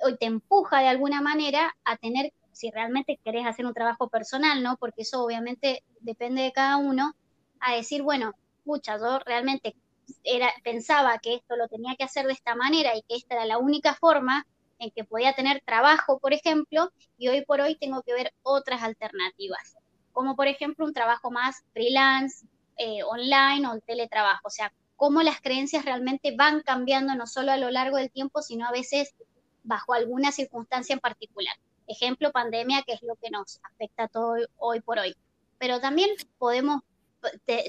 o 0.00 0.16
te 0.16 0.26
empuja 0.26 0.80
de 0.80 0.88
alguna 0.88 1.20
manera 1.20 1.76
a 1.84 1.96
tener 1.98 2.32
si 2.52 2.70
realmente 2.70 3.20
querés 3.22 3.46
hacer 3.46 3.66
un 3.66 3.74
trabajo 3.74 4.08
personal, 4.08 4.62
¿no? 4.62 4.76
Porque 4.76 5.02
eso 5.02 5.22
obviamente 5.22 5.82
depende 6.00 6.42
de 6.42 6.52
cada 6.52 6.78
uno, 6.78 7.14
a 7.60 7.74
decir, 7.74 8.02
bueno, 8.02 8.32
escucha, 8.58 8.96
yo 8.98 9.18
realmente 9.20 9.74
era, 10.22 10.50
pensaba 10.62 11.18
que 11.18 11.34
esto 11.34 11.56
lo 11.56 11.68
tenía 11.68 11.96
que 11.96 12.04
hacer 12.04 12.26
de 12.26 12.32
esta 12.32 12.54
manera 12.54 12.96
y 12.96 13.02
que 13.02 13.16
esta 13.16 13.34
era 13.34 13.46
la 13.46 13.58
única 13.58 13.94
forma 13.94 14.46
en 14.84 14.90
que 14.90 15.04
podía 15.04 15.34
tener 15.34 15.62
trabajo, 15.64 16.18
por 16.18 16.32
ejemplo, 16.32 16.92
y 17.16 17.28
hoy 17.28 17.44
por 17.44 17.60
hoy 17.60 17.76
tengo 17.76 18.02
que 18.02 18.12
ver 18.12 18.32
otras 18.42 18.82
alternativas, 18.82 19.76
como 20.12 20.36
por 20.36 20.46
ejemplo 20.46 20.84
un 20.84 20.92
trabajo 20.92 21.30
más 21.30 21.64
freelance, 21.72 22.46
eh, 22.76 23.02
online 23.02 23.66
o 23.66 23.80
teletrabajo, 23.80 24.48
o 24.48 24.50
sea, 24.50 24.72
cómo 24.96 25.22
las 25.22 25.40
creencias 25.40 25.84
realmente 25.84 26.34
van 26.36 26.60
cambiando 26.60 27.14
no 27.14 27.26
solo 27.26 27.52
a 27.52 27.56
lo 27.56 27.70
largo 27.70 27.96
del 27.96 28.10
tiempo, 28.10 28.42
sino 28.42 28.66
a 28.66 28.72
veces 28.72 29.14
bajo 29.62 29.94
alguna 29.94 30.32
circunstancia 30.32 30.92
en 30.92 31.00
particular. 31.00 31.54
Ejemplo, 31.86 32.30
pandemia, 32.32 32.82
que 32.82 32.92
es 32.92 33.02
lo 33.02 33.16
que 33.16 33.30
nos 33.30 33.60
afecta 33.62 34.08
todo 34.08 34.36
hoy 34.58 34.80
por 34.80 34.98
hoy. 34.98 35.14
pero 35.58 35.80
también 35.80 36.10
podemos 36.38 36.82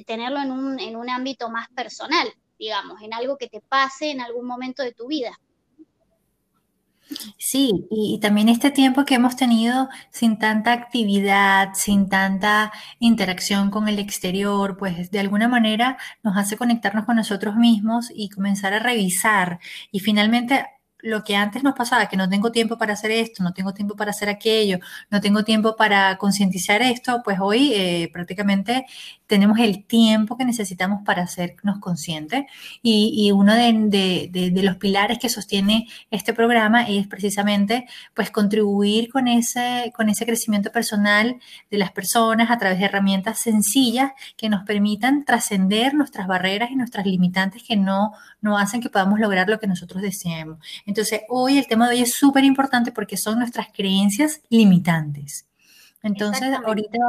tenerlo 0.05 0.39
en 0.41 0.51
un, 0.51 0.79
en 0.79 0.97
un 0.97 1.09
ámbito 1.09 1.49
más 1.49 1.69
personal, 1.69 2.27
digamos, 2.59 3.01
en 3.01 3.13
algo 3.13 3.37
que 3.37 3.47
te 3.47 3.61
pase 3.61 4.11
en 4.11 4.19
algún 4.19 4.45
momento 4.45 4.83
de 4.83 4.93
tu 4.93 5.07
vida. 5.07 5.39
Sí, 7.37 7.87
y, 7.91 8.19
también 8.19 8.49
este 8.49 8.71
tiempo 8.71 9.05
que 9.05 9.15
hemos 9.15 9.35
tenido 9.35 9.89
sin 10.09 10.39
tanta 10.39 10.73
actividad, 10.73 11.69
sin 11.73 12.09
tanta 12.09 12.71
interacción 12.99 13.69
con 13.69 13.87
el 13.87 13.99
exterior, 13.99 14.77
pues 14.77 15.11
de 15.11 15.19
alguna 15.19 15.47
manera 15.47 15.97
nos 16.23 16.35
hace 16.37 16.57
conectarnos 16.57 17.05
con 17.05 17.15
nosotros 17.15 17.55
mismos 17.55 18.11
y 18.13 18.29
comenzar 18.29 18.73
a 18.73 18.79
revisar. 18.79 19.59
Y 19.91 19.99
finalmente 19.99 20.65
lo 21.05 21.23
que 21.23 21.35
antes 21.35 21.63
nos 21.63 21.75
pasaba, 21.75 22.07
que 22.07 22.17
no 22.17 22.27
tengo 22.27 22.51
tiempo 22.51 22.77
para 22.77 22.93
hacer 22.93 23.11
esto, 23.11 23.43
no 23.43 23.53
tengo 23.53 23.73
tiempo 23.73 23.95
para 23.95 24.09
hacer 24.11 24.27
aquello, 24.27 24.79
no 25.11 25.21
tengo 25.21 25.43
tiempo 25.43 25.75
para 25.75 26.17
concientizar 26.17 26.81
esto, 26.81 27.21
pues 27.23 27.37
hoy 27.39 27.73
eh, 27.73 28.09
prácticamente 28.11 28.85
tenemos 29.27 29.59
el 29.59 29.85
tiempo 29.85 30.35
que 30.37 30.45
necesitamos 30.45 31.03
para 31.05 31.23
hacernos 31.23 31.79
conscientes. 31.79 32.45
Y, 32.81 33.31
uno 33.31 33.53
de, 33.53 34.61
los 34.63 34.77
pilares 34.77 35.19
que 35.19 35.29
sostiene 35.29 35.87
este 36.09 36.33
programa 36.33 36.83
es 36.83 37.07
precisamente 37.07 37.85
pues 38.13 38.31
contribuir 38.31 39.11
con 39.11 39.27
ese, 39.27 39.91
con 39.95 40.09
ese 40.09 40.25
crecimiento 40.25 40.71
personal 40.71 41.39
de 41.69 41.77
las 41.77 41.91
personas 41.91 42.49
a 42.49 42.57
través 42.57 42.79
de 42.79 42.85
herramientas 42.85 43.39
sencillas 43.39 44.11
que 44.37 44.49
nos 44.49 44.63
permitan 44.63 45.25
trascender 45.25 45.93
nuestras 45.93 46.27
barreras 46.27 46.71
y 46.71 46.75
nuestras 46.75 47.05
limitantes 47.05 47.63
que 47.63 47.75
no, 47.75 48.13
no 48.41 48.57
hacen 48.57 48.81
que 48.81 48.89
podamos 48.89 49.19
lograr 49.19 49.49
lo 49.49 49.59
que 49.59 49.67
nosotros. 49.67 50.03
Entonces, 50.85 50.94
hoy 51.29 51.57
el 51.57 51.67
tema 51.67 51.89
de 51.89 51.95
hoy 51.95 52.01
es 52.01 52.13
súper 52.13 52.43
importante 52.43 52.91
porque 52.91 53.17
son 53.17 53.39
nuestras 53.39 53.67
creencias 53.73 54.41
limitantes. 54.49 55.47
Entonces, 56.03 56.53
ahorita 56.65 56.99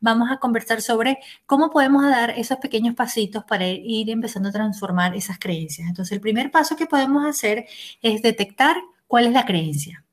vamos 0.00 0.30
a 0.30 0.38
conversar 0.38 0.82
sobre 0.82 1.18
cómo 1.46 1.70
podemos 1.70 2.04
dar 2.04 2.30
esos 2.30 2.58
pequeños 2.58 2.94
pasitos 2.94 3.44
para 3.44 3.66
ir 3.66 4.10
empezando 4.10 4.48
a 4.48 4.52
transformar 4.52 5.14
esas 5.14 5.38
creencias. 5.38 5.88
Entonces, 5.88 6.12
el 6.12 6.20
primer 6.20 6.50
paso 6.50 6.76
que 6.76 6.86
podemos 6.86 7.26
hacer 7.26 7.66
es 8.02 8.22
detectar 8.22 8.76
cuál 9.06 9.26
es 9.26 9.32
la 9.32 9.46
creencia. 9.46 10.04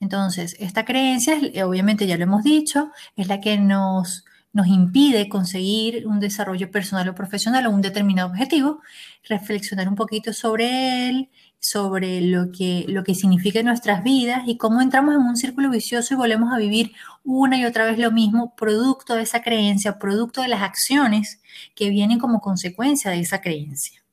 Entonces, 0.00 0.56
esta 0.58 0.84
creencia, 0.84 1.38
obviamente 1.64 2.06
ya 2.06 2.16
lo 2.16 2.24
hemos 2.24 2.42
dicho, 2.42 2.90
es 3.16 3.28
la 3.28 3.40
que 3.40 3.58
nos, 3.58 4.24
nos 4.52 4.66
impide 4.66 5.28
conseguir 5.28 6.06
un 6.06 6.20
desarrollo 6.20 6.70
personal 6.70 7.08
o 7.08 7.14
profesional 7.14 7.66
o 7.66 7.70
un 7.70 7.80
determinado 7.80 8.28
objetivo, 8.28 8.80
reflexionar 9.28 9.88
un 9.88 9.94
poquito 9.94 10.32
sobre 10.32 11.08
él, 11.08 11.30
sobre 11.64 12.20
lo 12.20 12.52
que, 12.52 12.84
lo 12.88 13.04
que 13.04 13.14
significa 13.14 13.60
en 13.60 13.66
nuestras 13.66 14.04
vidas 14.04 14.42
y 14.46 14.58
cómo 14.58 14.82
entramos 14.82 15.14
en 15.14 15.22
un 15.22 15.34
círculo 15.34 15.70
vicioso 15.70 16.12
y 16.12 16.16
volvemos 16.18 16.52
a 16.52 16.58
vivir 16.58 16.92
una 17.24 17.56
y 17.58 17.64
otra 17.64 17.86
vez 17.86 17.98
lo 17.98 18.12
mismo, 18.12 18.54
producto 18.54 19.14
de 19.14 19.22
esa 19.22 19.42
creencia, 19.42 19.98
producto 19.98 20.42
de 20.42 20.48
las 20.48 20.60
acciones 20.60 21.40
que 21.74 21.88
vienen 21.88 22.18
como 22.18 22.42
consecuencia 22.42 23.10
de 23.10 23.20
esa 23.20 23.40
creencia. 23.40 24.04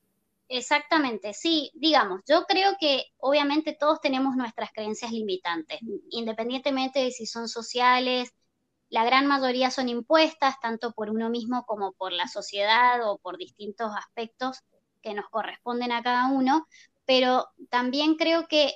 Exactamente, 0.47 1.33
sí, 1.33 1.71
digamos, 1.73 2.21
yo 2.25 2.45
creo 2.45 2.77
que 2.79 3.03
obviamente 3.17 3.75
todos 3.77 3.99
tenemos 3.99 4.37
nuestras 4.37 4.71
creencias 4.71 5.11
limitantes, 5.11 5.79
independientemente 6.09 6.99
de 6.99 7.11
si 7.11 7.25
son 7.25 7.49
sociales, 7.49 8.33
la 8.89 9.03
gran 9.03 9.27
mayoría 9.27 9.71
son 9.71 9.89
impuestas 9.89 10.57
tanto 10.61 10.93
por 10.93 11.09
uno 11.09 11.29
mismo 11.29 11.65
como 11.65 11.91
por 11.91 12.13
la 12.13 12.29
sociedad 12.29 12.99
o 13.09 13.17
por 13.17 13.37
distintos 13.37 13.91
aspectos 13.97 14.63
que 15.01 15.13
nos 15.13 15.29
corresponden 15.29 15.91
a 15.91 16.03
cada 16.03 16.27
uno, 16.27 16.67
pero 17.11 17.49
también 17.69 18.15
creo 18.15 18.47
que 18.47 18.71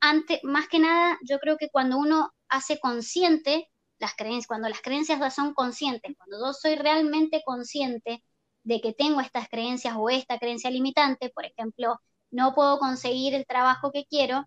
antes, 0.00 0.38
más 0.44 0.68
que 0.68 0.78
nada, 0.78 1.18
yo 1.24 1.40
creo 1.40 1.56
que 1.56 1.70
cuando 1.70 1.98
uno 1.98 2.32
hace 2.48 2.78
consciente 2.78 3.68
las 3.98 4.14
creencias, 4.14 4.46
cuando 4.46 4.68
las 4.68 4.80
creencias 4.80 5.34
son 5.34 5.54
conscientes, 5.54 6.14
cuando 6.16 6.38
yo 6.38 6.52
soy 6.52 6.76
realmente 6.76 7.42
consciente 7.44 8.22
de 8.62 8.80
que 8.80 8.92
tengo 8.92 9.20
estas 9.20 9.48
creencias 9.48 9.96
o 9.98 10.08
esta 10.08 10.38
creencia 10.38 10.70
limitante, 10.70 11.30
por 11.30 11.46
ejemplo, 11.46 12.00
no 12.30 12.54
puedo 12.54 12.78
conseguir 12.78 13.34
el 13.34 13.44
trabajo 13.44 13.90
que 13.90 14.06
quiero, 14.06 14.44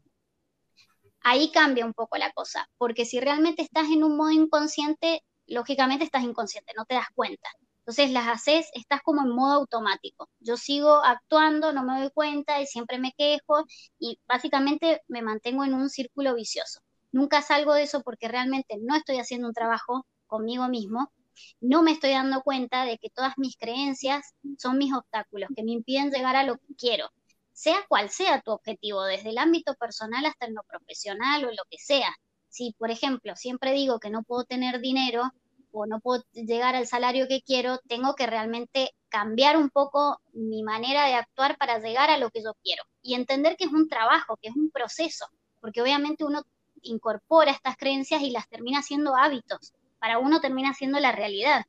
ahí 1.20 1.52
cambia 1.52 1.86
un 1.86 1.94
poco 1.94 2.16
la 2.16 2.32
cosa, 2.32 2.70
porque 2.78 3.04
si 3.04 3.20
realmente 3.20 3.62
estás 3.62 3.88
en 3.90 4.06
un 4.06 4.16
modo 4.16 4.32
inconsciente, 4.32 5.22
lógicamente 5.48 6.06
estás 6.06 6.24
inconsciente, 6.24 6.72
no 6.78 6.86
te 6.86 6.96
das 6.96 7.10
cuenta. 7.14 7.50
Entonces 7.88 8.12
las 8.12 8.28
haces, 8.28 8.70
estás 8.74 9.02
como 9.02 9.22
en 9.22 9.30
modo 9.30 9.54
automático. 9.54 10.28
Yo 10.42 10.58
sigo 10.58 10.98
actuando, 11.06 11.72
no 11.72 11.86
me 11.86 12.02
doy 12.02 12.12
cuenta 12.12 12.60
y 12.62 12.66
siempre 12.66 13.00
me 13.00 13.14
quejo 13.18 13.64
y 13.98 14.20
básicamente 14.28 15.02
me 15.08 15.22
mantengo 15.22 15.64
en 15.64 15.74
un 15.74 15.90
círculo 15.90 16.36
vicioso. 16.36 16.82
Nunca 17.14 17.42
salgo 17.42 17.74
de 17.74 17.84
eso 17.84 18.02
porque 18.04 18.28
realmente 18.28 18.76
no 18.82 18.94
estoy 18.98 19.20
haciendo 19.20 19.48
un 19.48 19.54
trabajo 19.54 20.06
conmigo 20.26 20.68
mismo, 20.68 21.14
no 21.62 21.82
me 21.82 21.92
estoy 21.92 22.12
dando 22.12 22.42
cuenta 22.42 22.84
de 22.84 22.98
que 22.98 23.10
todas 23.10 23.36
mis 23.38 23.56
creencias 23.56 24.36
son 24.58 24.78
mis 24.78 24.94
obstáculos, 24.94 25.50
que 25.56 25.64
me 25.64 25.72
impiden 25.72 26.12
llegar 26.12 26.36
a 26.36 26.44
lo 26.44 26.58
que 26.58 26.76
quiero, 26.78 27.10
sea 27.54 27.86
cual 27.88 28.10
sea 28.10 28.42
tu 28.42 28.52
objetivo, 28.52 29.04
desde 29.06 29.30
el 29.30 29.38
ámbito 29.38 29.76
personal 29.76 30.26
hasta 30.26 30.46
en 30.46 30.56
lo 30.56 30.64
profesional 30.64 31.46
o 31.46 31.52
lo 31.52 31.64
que 31.70 31.78
sea. 31.78 32.14
Si, 32.50 32.74
por 32.78 32.92
ejemplo, 32.92 33.38
siempre 33.38 33.72
digo 33.72 34.00
que 34.00 34.10
no 34.10 34.24
puedo 34.24 34.44
tener 34.44 34.82
dinero, 34.82 35.32
o 35.72 35.86
no 35.86 36.00
puedo 36.00 36.24
llegar 36.34 36.76
al 36.76 36.88
salario 36.88 37.28
que 37.28 37.42
quiero, 37.42 37.80
tengo 37.88 38.16
que 38.16 38.26
realmente 38.26 38.92
cambiar 39.10 39.58
un 39.58 39.70
poco 39.70 40.20
mi 40.34 40.64
manera 40.64 41.06
de 41.06 41.14
actuar 41.14 41.58
para 41.58 41.80
llegar 41.80 42.10
a 42.10 42.18
lo 42.18 42.30
que 42.30 42.44
yo 42.44 42.54
quiero. 42.64 42.84
Y 43.02 43.16
entender 43.16 43.56
que 43.58 43.66
es 43.66 43.72
un 43.72 43.88
trabajo, 43.88 44.38
que 44.38 44.50
es 44.50 44.56
un 44.56 44.70
proceso, 44.72 45.28
porque 45.62 45.82
obviamente 45.82 46.24
uno 46.24 46.44
incorpora 46.82 47.52
estas 47.52 47.78
creencias 47.78 48.22
y 48.22 48.32
las 48.32 48.48
termina 48.50 48.82
siendo 48.82 49.16
hábitos, 49.16 49.74
para 50.00 50.20
uno 50.20 50.40
termina 50.42 50.74
siendo 50.74 51.00
la 51.00 51.12
realidad. 51.12 51.66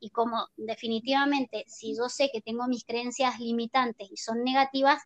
Y 0.00 0.10
como 0.10 0.48
definitivamente 0.56 1.64
si 1.66 1.96
yo 1.96 2.08
sé 2.08 2.30
que 2.32 2.40
tengo 2.40 2.66
mis 2.68 2.84
creencias 2.84 3.38
limitantes 3.40 4.08
y 4.10 4.16
son 4.16 4.44
negativas, 4.44 5.02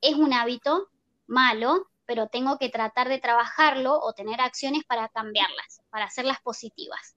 es 0.00 0.14
un 0.14 0.32
hábito 0.32 0.88
malo, 1.26 1.88
pero 2.06 2.28
tengo 2.28 2.58
que 2.58 2.70
tratar 2.70 3.08
de 3.08 3.18
trabajarlo 3.18 4.00
o 4.00 4.12
tener 4.12 4.40
acciones 4.40 4.84
para 4.84 5.08
cambiarlas, 5.08 5.82
para 5.90 6.06
hacerlas 6.06 6.40
positivas 6.40 7.16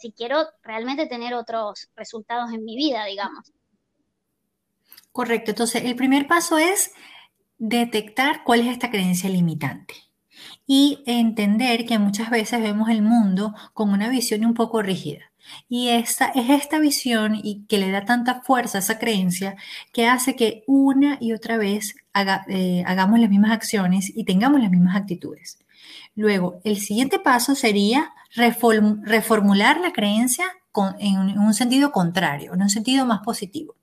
si 0.00 0.12
quiero 0.12 0.46
realmente 0.62 1.06
tener 1.06 1.34
otros 1.34 1.90
resultados 1.94 2.52
en 2.52 2.64
mi 2.64 2.74
vida, 2.74 3.04
digamos. 3.04 3.52
Correcto, 5.12 5.50
entonces 5.50 5.84
el 5.84 5.94
primer 5.94 6.26
paso 6.26 6.56
es 6.56 6.92
detectar 7.58 8.42
cuál 8.44 8.60
es 8.60 8.68
esta 8.68 8.90
creencia 8.90 9.28
limitante 9.28 9.94
y 10.66 11.02
entender 11.04 11.84
que 11.84 11.98
muchas 11.98 12.30
veces 12.30 12.62
vemos 12.62 12.88
el 12.88 13.02
mundo 13.02 13.54
con 13.74 13.90
una 13.90 14.08
visión 14.08 14.46
un 14.46 14.54
poco 14.54 14.80
rígida. 14.80 15.29
Y 15.68 15.88
esta, 15.88 16.26
es 16.34 16.50
esta 16.50 16.78
visión 16.78 17.34
y 17.34 17.64
que 17.66 17.78
le 17.78 17.90
da 17.90 18.04
tanta 18.04 18.42
fuerza 18.42 18.78
a 18.78 18.80
esa 18.80 18.98
creencia 18.98 19.56
que 19.92 20.06
hace 20.06 20.36
que 20.36 20.64
una 20.66 21.18
y 21.20 21.32
otra 21.32 21.56
vez 21.56 21.94
eh, 22.48 22.82
hagamos 22.86 23.20
las 23.20 23.30
mismas 23.30 23.52
acciones 23.52 24.10
y 24.14 24.24
tengamos 24.24 24.60
las 24.60 24.70
mismas 24.70 24.96
actitudes. 24.96 25.58
Luego, 26.14 26.60
el 26.64 26.78
siguiente 26.78 27.18
paso 27.18 27.54
sería 27.54 28.12
reformular 28.34 29.80
la 29.80 29.92
creencia 29.92 30.46
en, 30.98 31.38
un 31.38 31.54
sentido 31.54 31.92
contrario, 31.92 32.54
en 32.54 32.62
un 32.62 32.70
sentido 32.70 33.06
más 33.06 33.20
positivo. 33.20 33.74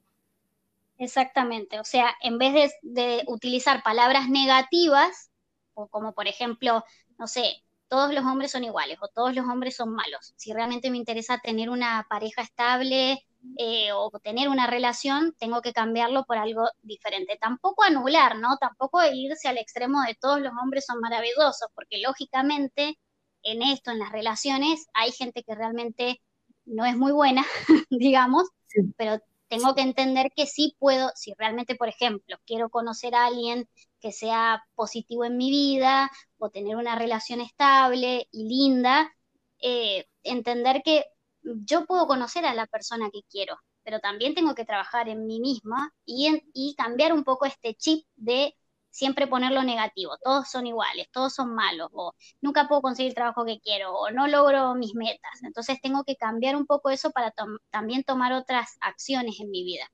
Exactamente, 0.97 1.79
o 1.79 1.83
sea, 1.83 2.15
en 2.21 2.37
vez 2.37 2.73
de, 2.81 3.23
utilizar 3.27 3.83
palabras 3.83 4.29
negativas, 4.29 5.29
o 5.73 5.87
como 5.87 6.13
por 6.13 6.27
ejemplo, 6.27 6.83
no 7.19 7.27
sé, 7.27 7.63
todos 7.87 8.13
los 8.13 8.25
hombres 8.25 8.51
son 8.51 8.63
iguales 8.63 8.97
o 9.01 9.07
todos 9.07 9.33
los 9.35 9.45
hombres 9.45 9.75
son 9.75 9.93
malos. 9.93 10.33
Si 10.35 10.53
realmente 10.53 10.91
me 10.91 10.97
interesa 10.97 11.39
tener 11.39 11.69
una 11.69 12.05
pareja 12.09 12.41
estable 12.41 13.25
eh, 13.57 13.91
o 13.93 14.11
tener 14.21 14.49
una 14.49 14.67
relación, 14.67 15.33
tengo 15.39 15.61
que 15.61 15.73
cambiarlo 15.73 16.25
por 16.25 16.37
algo 16.37 16.67
diferente. 16.81 17.37
Tampoco 17.39 17.83
anular, 17.83 18.37
¿no? 18.37 18.57
Tampoco 18.57 18.99
irse 19.05 19.47
al 19.47 19.57
extremo 19.57 20.01
de 20.01 20.15
todos 20.15 20.41
los 20.41 20.51
hombres 20.61 20.85
son 20.85 20.99
maravillosos, 20.99 21.69
porque 21.73 21.99
lógicamente 21.99 22.97
en 23.43 23.61
esto, 23.61 23.91
en 23.91 23.99
las 23.99 24.11
relaciones, 24.11 24.87
hay 24.93 25.11
gente 25.11 25.43
que 25.43 25.55
realmente 25.55 26.21
no 26.65 26.85
es 26.85 26.97
muy 26.97 27.11
buena, 27.11 27.45
digamos, 27.89 28.49
pero 28.97 29.19
tengo 29.47 29.73
que 29.75 29.81
entender 29.81 30.31
que 30.35 30.45
sí 30.45 30.75
puedo, 30.79 31.09
si 31.15 31.33
realmente, 31.37 31.75
por 31.75 31.87
ejemplo, 31.87 32.37
quiero 32.45 32.69
conocer 32.69 33.15
a 33.15 33.25
alguien 33.25 33.69
que 33.99 34.11
sea 34.11 34.63
positivo 34.75 35.25
en 35.25 35.37
mi 35.37 35.49
vida 35.49 36.11
o 36.37 36.49
tener 36.49 36.75
una 36.75 36.95
relación 36.95 37.41
estable 37.41 38.27
y 38.31 38.47
linda, 38.47 39.11
eh, 39.59 40.05
entender 40.23 40.81
que 40.83 41.05
yo 41.41 41.85
puedo 41.85 42.07
conocer 42.07 42.45
a 42.45 42.53
la 42.53 42.67
persona 42.67 43.09
que 43.11 43.21
quiero, 43.29 43.57
pero 43.83 43.99
también 43.99 44.35
tengo 44.35 44.53
que 44.55 44.65
trabajar 44.65 45.09
en 45.09 45.25
mí 45.25 45.39
misma 45.39 45.93
y, 46.05 46.75
cambiar 46.77 47.13
un 47.13 47.23
poco 47.23 47.45
este 47.45 47.73
chip 47.75 48.05
de 48.15 48.55
siempre 48.89 49.27
ponerlo 49.27 49.63
negativo, 49.63 50.17
todos 50.23 50.49
son 50.49 50.67
iguales, 50.67 51.07
todos 51.11 51.33
son 51.33 51.53
malos, 51.53 51.89
o 51.93 52.13
nunca 52.41 52.67
puedo 52.67 52.81
conseguir 52.81 53.11
el 53.11 53.15
trabajo 53.15 53.45
que 53.45 53.59
quiero, 53.59 53.93
o 53.93 54.11
no 54.11 54.27
logro 54.27 54.75
mis 54.75 54.95
metas. 54.95 55.43
Entonces 55.43 55.79
tengo 55.81 56.03
que 56.03 56.15
cambiar 56.15 56.55
un 56.55 56.65
poco 56.65 56.89
eso 56.89 57.11
para 57.11 57.33
también 57.69 58.03
tomar 58.03 58.33
otras 58.33 58.77
acciones 58.81 59.39
en 59.39 59.51
mi 59.51 59.63
vida. 59.63 59.89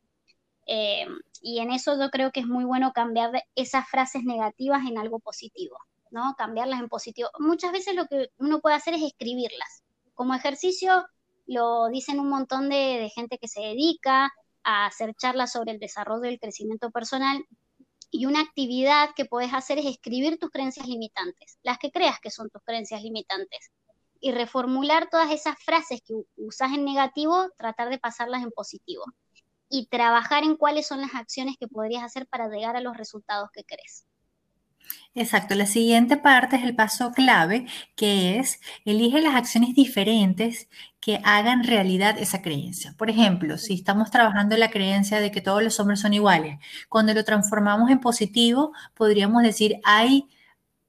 Eh, 0.65 1.05
y 1.43 1.59
en 1.59 1.71
eso 1.71 1.99
yo 1.99 2.09
creo 2.09 2.31
que 2.31 2.39
es 2.39 2.47
muy 2.47 2.63
bueno 2.63 2.93
cambiar 2.93 3.43
esas 3.53 3.87
frases 3.89 4.23
negativas 4.23 4.87
en 4.87 4.97
algo 4.97 5.19
positivo, 5.19 5.77
¿no? 6.09 6.35
Cambiarlas 6.37 6.79
en 6.79 6.87
positivo. 6.87 7.29
Muchas 7.37 7.73
veces 7.73 7.95
lo 7.95 8.07
que 8.07 8.29
uno 8.37 8.61
puede 8.61 8.77
hacer 8.77 8.93
es 8.93 9.01
escribirlas. 9.03 9.83
Como 10.13 10.33
ejercicio, 10.33 11.05
lo 11.45 11.89
dicen 11.89 12.21
un 12.21 12.29
montón 12.29 12.69
de, 12.69 13.11
gente 13.13 13.37
que 13.39 13.49
se 13.49 13.59
dedica 13.59 14.31
a 14.63 14.85
hacer 14.85 15.15
charlas 15.15 15.51
sobre 15.51 15.73
el 15.73 15.79
desarrollo 15.79 16.23
y 16.23 16.33
el 16.33 16.39
crecimiento 16.39 16.91
personal. 16.91 17.45
Y 18.09 18.25
una 18.25 18.39
actividad 18.39 19.09
que 19.13 19.25
puedes 19.25 19.53
hacer 19.53 19.79
es 19.79 19.85
escribir 19.85 20.39
tus 20.39 20.49
creencias 20.49 20.87
limitantes, 20.87 21.57
las 21.61 21.77
que 21.77 21.91
creas 21.91 22.21
que 22.21 22.31
son 22.31 22.49
tus 22.51 22.61
creencias 22.63 23.03
limitantes. 23.03 23.69
Y 24.21 24.31
reformular 24.31 25.09
todas 25.09 25.29
esas 25.29 25.61
frases 25.61 26.01
que 26.01 26.13
usas 26.37 26.71
en 26.71 26.85
negativo, 26.85 27.49
tratar 27.57 27.89
de 27.89 27.99
pasarlas 27.99 28.43
en 28.43 28.51
positivo. 28.51 29.03
Y 29.75 29.87
trabajar 29.87 30.43
en 30.43 30.55
cuáles 30.55 30.85
son 30.85 31.01
las 31.01 31.15
acciones 31.15 31.55
que 31.59 31.67
podrías 31.67 32.03
hacer 32.03 32.27
para 32.27 32.47
llegar 32.47 32.75
a 32.75 32.81
los 32.81 32.95
resultados 32.95 33.49
que 33.51 33.63
crees. 33.63 34.05
Exacto, 35.15 35.55
la 35.55 35.65
siguiente 35.65 36.15
parte 36.15 36.57
es 36.57 36.63
el 36.63 36.75
paso 36.75 37.11
clave, 37.11 37.65
que 37.95 38.37
es 38.37 38.59
elige 38.85 39.19
las 39.19 39.33
acciones 39.33 39.73
diferentes 39.73 40.69
que 40.99 41.19
hagan 41.23 41.63
realidad 41.63 42.19
esa 42.19 42.43
creencia. 42.43 42.93
Por 42.97 43.09
ejemplo, 43.09 43.57
si 43.57 43.73
estamos 43.73 44.11
trabajando 44.11 44.53
en 44.53 44.59
la 44.61 44.69
creencia 44.69 45.19
de 45.19 45.31
que 45.31 45.41
todos 45.41 45.63
los 45.63 45.79
hombres 45.79 45.99
son 46.01 46.13
iguales, 46.13 46.59
cuando 46.89 47.13
lo 47.15 47.23
transformamos 47.23 47.89
en 47.89 47.99
positivo, 47.99 48.73
podríamos 48.93 49.41
decir, 49.41 49.79
hay 49.83 50.27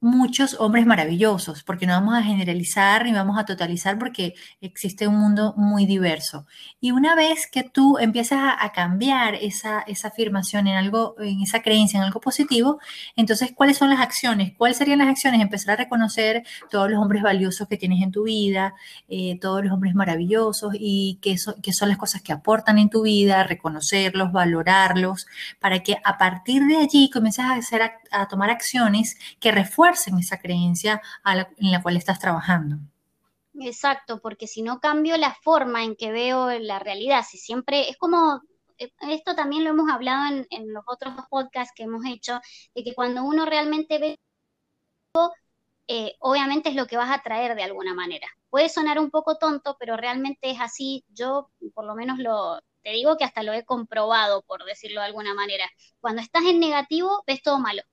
muchos 0.05 0.55
hombres 0.59 0.85
maravillosos, 0.85 1.63
porque 1.63 1.87
no 1.87 1.93
vamos 1.93 2.13
a 2.13 2.21
generalizar 2.21 3.05
ni 3.05 3.11
vamos 3.11 3.39
a 3.39 3.45
totalizar 3.45 3.97
porque 3.97 4.35
existe 4.61 5.07
un 5.07 5.17
mundo 5.17 5.55
muy 5.57 5.87
diverso. 5.87 6.45
Y 6.79 6.91
una 6.91 7.15
vez 7.15 7.47
que 7.51 7.63
tú 7.63 7.97
empiezas 7.97 8.39
a, 8.59 8.71
cambiar 8.71 9.33
esa, 9.33 9.81
esa, 9.81 10.09
afirmación 10.09 10.67
en 10.67 10.75
algo, 10.75 11.15
en 11.19 11.41
esa 11.41 11.63
creencia, 11.63 11.97
en 11.97 12.03
algo 12.03 12.19
positivo, 12.19 12.79
entonces, 13.15 13.51
¿cuáles 13.55 13.77
son 13.77 13.89
las 13.89 13.99
acciones? 13.99 14.53
¿Cuáles 14.55 14.77
serían 14.77 14.99
las 14.99 15.07
acciones? 15.07 15.41
Empezar 15.41 15.73
a 15.73 15.77
reconocer 15.77 16.43
todos 16.69 16.87
los 16.87 17.01
hombres 17.01 17.23
valiosos 17.23 17.67
que 17.67 17.77
tienes 17.77 18.03
en 18.03 18.11
tu 18.11 18.25
vida, 18.25 18.75
eh, 19.07 19.39
todos 19.41 19.63
los 19.63 19.73
hombres 19.73 19.95
maravillosos 19.95 20.75
y 20.79 21.17
qué, 21.19 21.35
qué 21.63 21.73
son 21.73 21.89
las 21.89 21.97
cosas 21.97 22.21
que 22.21 22.31
aportan 22.31 22.77
en 22.77 22.91
tu 22.91 23.01
vida, 23.01 23.43
reconocerlos, 23.43 24.31
valorarlos, 24.31 25.25
para 25.59 25.79
que 25.79 25.97
a 26.03 26.19
partir 26.19 26.63
de 26.65 26.77
allí 26.77 27.09
comiences 27.09 27.43
a, 27.43 27.53
hacer, 27.53 27.81
a 28.11 28.27
tomar 28.27 28.51
acciones 28.51 29.17
que 29.39 29.51
refuercen 29.51 29.94
en 30.07 30.19
esa 30.19 30.39
creencia 30.39 31.01
en 31.25 31.71
la 31.71 31.81
cual 31.81 31.97
estás 31.97 32.19
trabajando. 32.19 32.77
Exacto, 33.59 34.19
porque 34.21 34.47
si 34.47 34.61
no 34.61 34.79
cambio 34.79 35.17
la 35.17 35.33
forma 35.41 35.83
en 35.83 35.95
que 35.95 36.11
veo 36.11 36.49
la 36.59 36.79
realidad, 36.79 37.23
si 37.27 37.37
siempre 37.37 37.89
es 37.89 37.97
como, 37.97 38.41
eh, 38.77 38.91
esto 39.09 39.35
también 39.35 39.63
lo 39.63 39.69
hemos 39.69 39.89
hablado 39.89 40.45
en, 40.49 40.73
los 40.73 40.83
otros 40.87 41.13
podcasts 41.29 41.73
que 41.75 41.83
hemos 41.83 42.05
hecho, 42.05 42.39
de 42.73 42.83
que 42.83 42.93
cuando 42.93 43.23
uno 43.23 43.45
realmente 43.45 43.97
ve 43.99 44.19
eh, 45.87 46.15
obviamente 46.19 46.69
es 46.69 46.75
lo 46.75 46.87
que 46.87 46.97
vas 46.97 47.11
a 47.11 47.21
traer 47.21 47.55
de 47.55 47.63
alguna 47.63 47.93
manera. 47.93 48.27
Puede 48.49 48.69
sonar 48.69 48.99
un 48.99 49.11
poco 49.11 49.37
tonto, 49.37 49.77
pero 49.79 49.97
realmente 49.97 50.49
es 50.51 50.59
así. 50.59 51.05
Yo, 51.09 51.51
por 51.73 51.85
lo 51.85 51.95
menos, 51.95 52.17
lo, 52.19 52.59
te 52.81 52.91
digo 52.91 53.17
que 53.17 53.23
hasta 53.23 53.43
lo 53.43 53.53
he 53.53 53.65
comprobado, 53.65 54.41
por 54.43 54.65
decirlo 54.65 55.01
de 55.01 55.07
alguna 55.07 55.33
manera. 55.33 55.69
Cuando 55.99 56.21
estás 56.21 56.43
en 56.45 56.59
negativo, 56.59 57.23
ves 57.27 57.41
todo 57.41 57.59
malo 57.59 57.83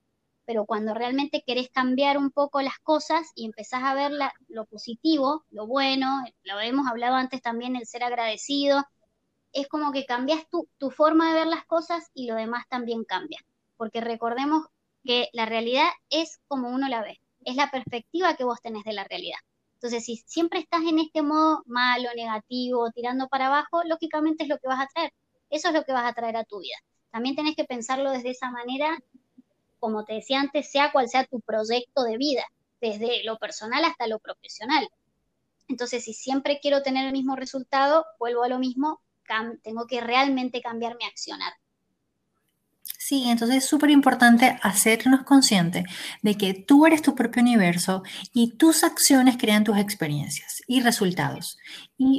pero 0.44 0.66
cuando 0.66 0.94
realmente 0.94 1.42
querés 1.46 1.70
cambiar 1.70 2.18
un 2.18 2.30
poco 2.30 2.62
las 2.62 2.78
cosas 2.80 3.30
y 3.34 3.46
empezás 3.46 3.82
a 3.84 3.94
ver 3.94 4.12
lo 4.48 4.64
positivo, 4.66 5.44
lo 5.50 5.66
bueno, 5.66 6.24
lo 6.44 6.60
hemos 6.60 6.86
hablado 6.86 7.14
antes 7.14 7.42
también, 7.42 7.76
el 7.76 7.86
ser 7.86 8.02
agradecido, 8.04 8.84
es 9.52 9.68
como 9.68 9.92
que 9.92 10.06
cambias 10.06 10.48
tu, 10.48 10.68
tu 10.78 10.90
forma 10.90 11.28
de 11.28 11.40
ver 11.40 11.46
las 11.46 11.64
cosas 11.66 12.10
y 12.14 12.26
lo 12.26 12.34
demás 12.34 12.66
también 12.68 13.04
cambia. 13.04 13.40
Porque 13.76 14.00
recordemos 14.00 14.66
que 15.04 15.28
la 15.32 15.46
realidad 15.46 15.88
es 16.10 16.40
como 16.48 16.70
uno 16.70 16.88
la 16.88 17.02
ve, 17.02 17.20
es 17.44 17.56
la 17.56 17.70
perspectiva 17.70 18.36
que 18.36 18.44
vos 18.44 18.60
tenés 18.60 18.84
de 18.84 18.92
la 18.92 19.04
realidad. 19.04 19.38
Entonces, 19.74 20.04
si 20.04 20.16
siempre 20.26 20.60
estás 20.60 20.82
en 20.82 21.00
este 21.00 21.22
modo 21.22 21.62
malo, 21.66 22.08
negativo, 22.14 22.90
tirando 22.92 23.28
para 23.28 23.48
abajo, 23.48 23.82
lógicamente 23.84 24.44
es 24.44 24.48
lo 24.48 24.58
que 24.58 24.68
vas 24.68 24.80
a 24.80 24.86
traer. 24.86 25.12
Eso 25.50 25.68
es 25.68 25.74
lo 25.74 25.82
que 25.84 25.92
vas 25.92 26.04
a 26.04 26.14
traer 26.14 26.36
a 26.36 26.44
tu 26.44 26.60
vida. 26.60 26.76
También 27.10 27.34
tenés 27.34 27.56
que 27.56 27.64
pensarlo 27.64 28.12
desde 28.12 28.30
esa 28.30 28.50
manera 28.50 28.96
como 29.82 30.04
te 30.04 30.14
decía 30.14 30.38
antes, 30.38 30.70
sea 30.70 30.92
cual 30.92 31.08
sea 31.08 31.26
tu 31.26 31.40
proyecto 31.40 32.04
de 32.04 32.16
vida, 32.16 32.44
desde 32.80 33.24
lo 33.24 33.36
personal 33.38 33.84
hasta 33.84 34.06
lo 34.06 34.20
profesional. 34.20 34.88
Entonces, 35.66 36.04
si 36.04 36.14
siempre 36.14 36.60
quiero 36.62 36.84
tener 36.84 37.04
el 37.04 37.12
mismo 37.12 37.34
resultado, 37.34 38.06
vuelvo 38.20 38.44
a 38.44 38.48
lo 38.48 38.60
mismo, 38.60 39.00
tengo 39.64 39.88
que 39.88 40.00
realmente 40.00 40.62
cambiar 40.62 40.96
mi 40.96 41.04
accionar. 41.04 41.52
Sí, 42.96 43.24
entonces 43.28 43.56
es 43.56 43.66
súper 43.66 43.90
importante 43.90 44.56
hacernos 44.62 45.24
conscientes 45.24 45.84
de 46.22 46.36
que 46.36 46.54
tú 46.54 46.86
eres 46.86 47.02
tu 47.02 47.16
propio 47.16 47.42
universo 47.42 48.04
y 48.32 48.56
tus 48.56 48.84
acciones 48.84 49.36
crean 49.36 49.64
tus 49.64 49.78
experiencias 49.78 50.62
y 50.68 50.80
resultados 50.80 51.58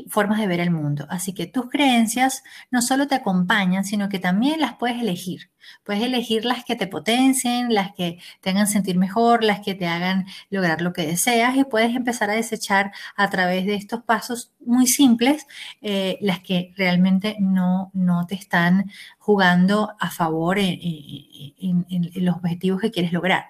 formas 0.10 0.40
de 0.40 0.48
ver 0.48 0.60
el 0.60 0.72
mundo. 0.72 1.06
Así 1.10 1.34
que 1.34 1.48
tus 1.48 1.70
creencias 1.70 2.44
no 2.72 2.82
solo 2.82 3.08
te 3.08 3.16
acompañan, 3.16 3.86
sino 3.86 4.10
que 4.10 4.20
también 4.20 4.60
las 4.60 4.76
puedes 4.76 5.02
elegir. 5.02 5.50
Puedes 5.84 6.04
elegir 6.04 6.46
las 6.46 6.66
que 6.66 6.76
te 6.76 6.88
potencien, 6.88 7.74
las 7.74 7.94
que 7.94 8.20
te 8.42 8.50
hagan 8.50 8.68
sentir 8.68 8.98
mejor, 8.98 9.44
las 9.44 9.62
que 9.62 9.76
te 9.76 9.88
hagan 9.88 10.26
lograr 10.50 10.82
lo 10.82 10.94
que 10.94 11.08
deseas 11.08 11.56
y 11.56 11.64
puedes 11.64 11.96
empezar 11.96 12.30
a 12.30 12.34
desechar 12.34 12.92
a 13.16 13.30
través 13.30 13.66
de 13.66 13.76
estos 13.76 14.04
pasos 14.04 14.52
muy 14.60 14.88
simples 14.88 15.48
eh, 15.82 16.18
las 16.22 16.40
que 16.40 16.74
realmente 16.78 17.38
no, 17.40 17.92
no 17.94 18.26
te 18.28 18.36
están 18.36 18.92
jugando 19.18 19.94
a 20.00 20.10
favor 20.10 20.60
en, 20.60 21.86
los 22.16 22.36
objetivos 22.36 22.82
que 22.82 22.92
quieres 22.92 23.14
lograr. 23.14 23.46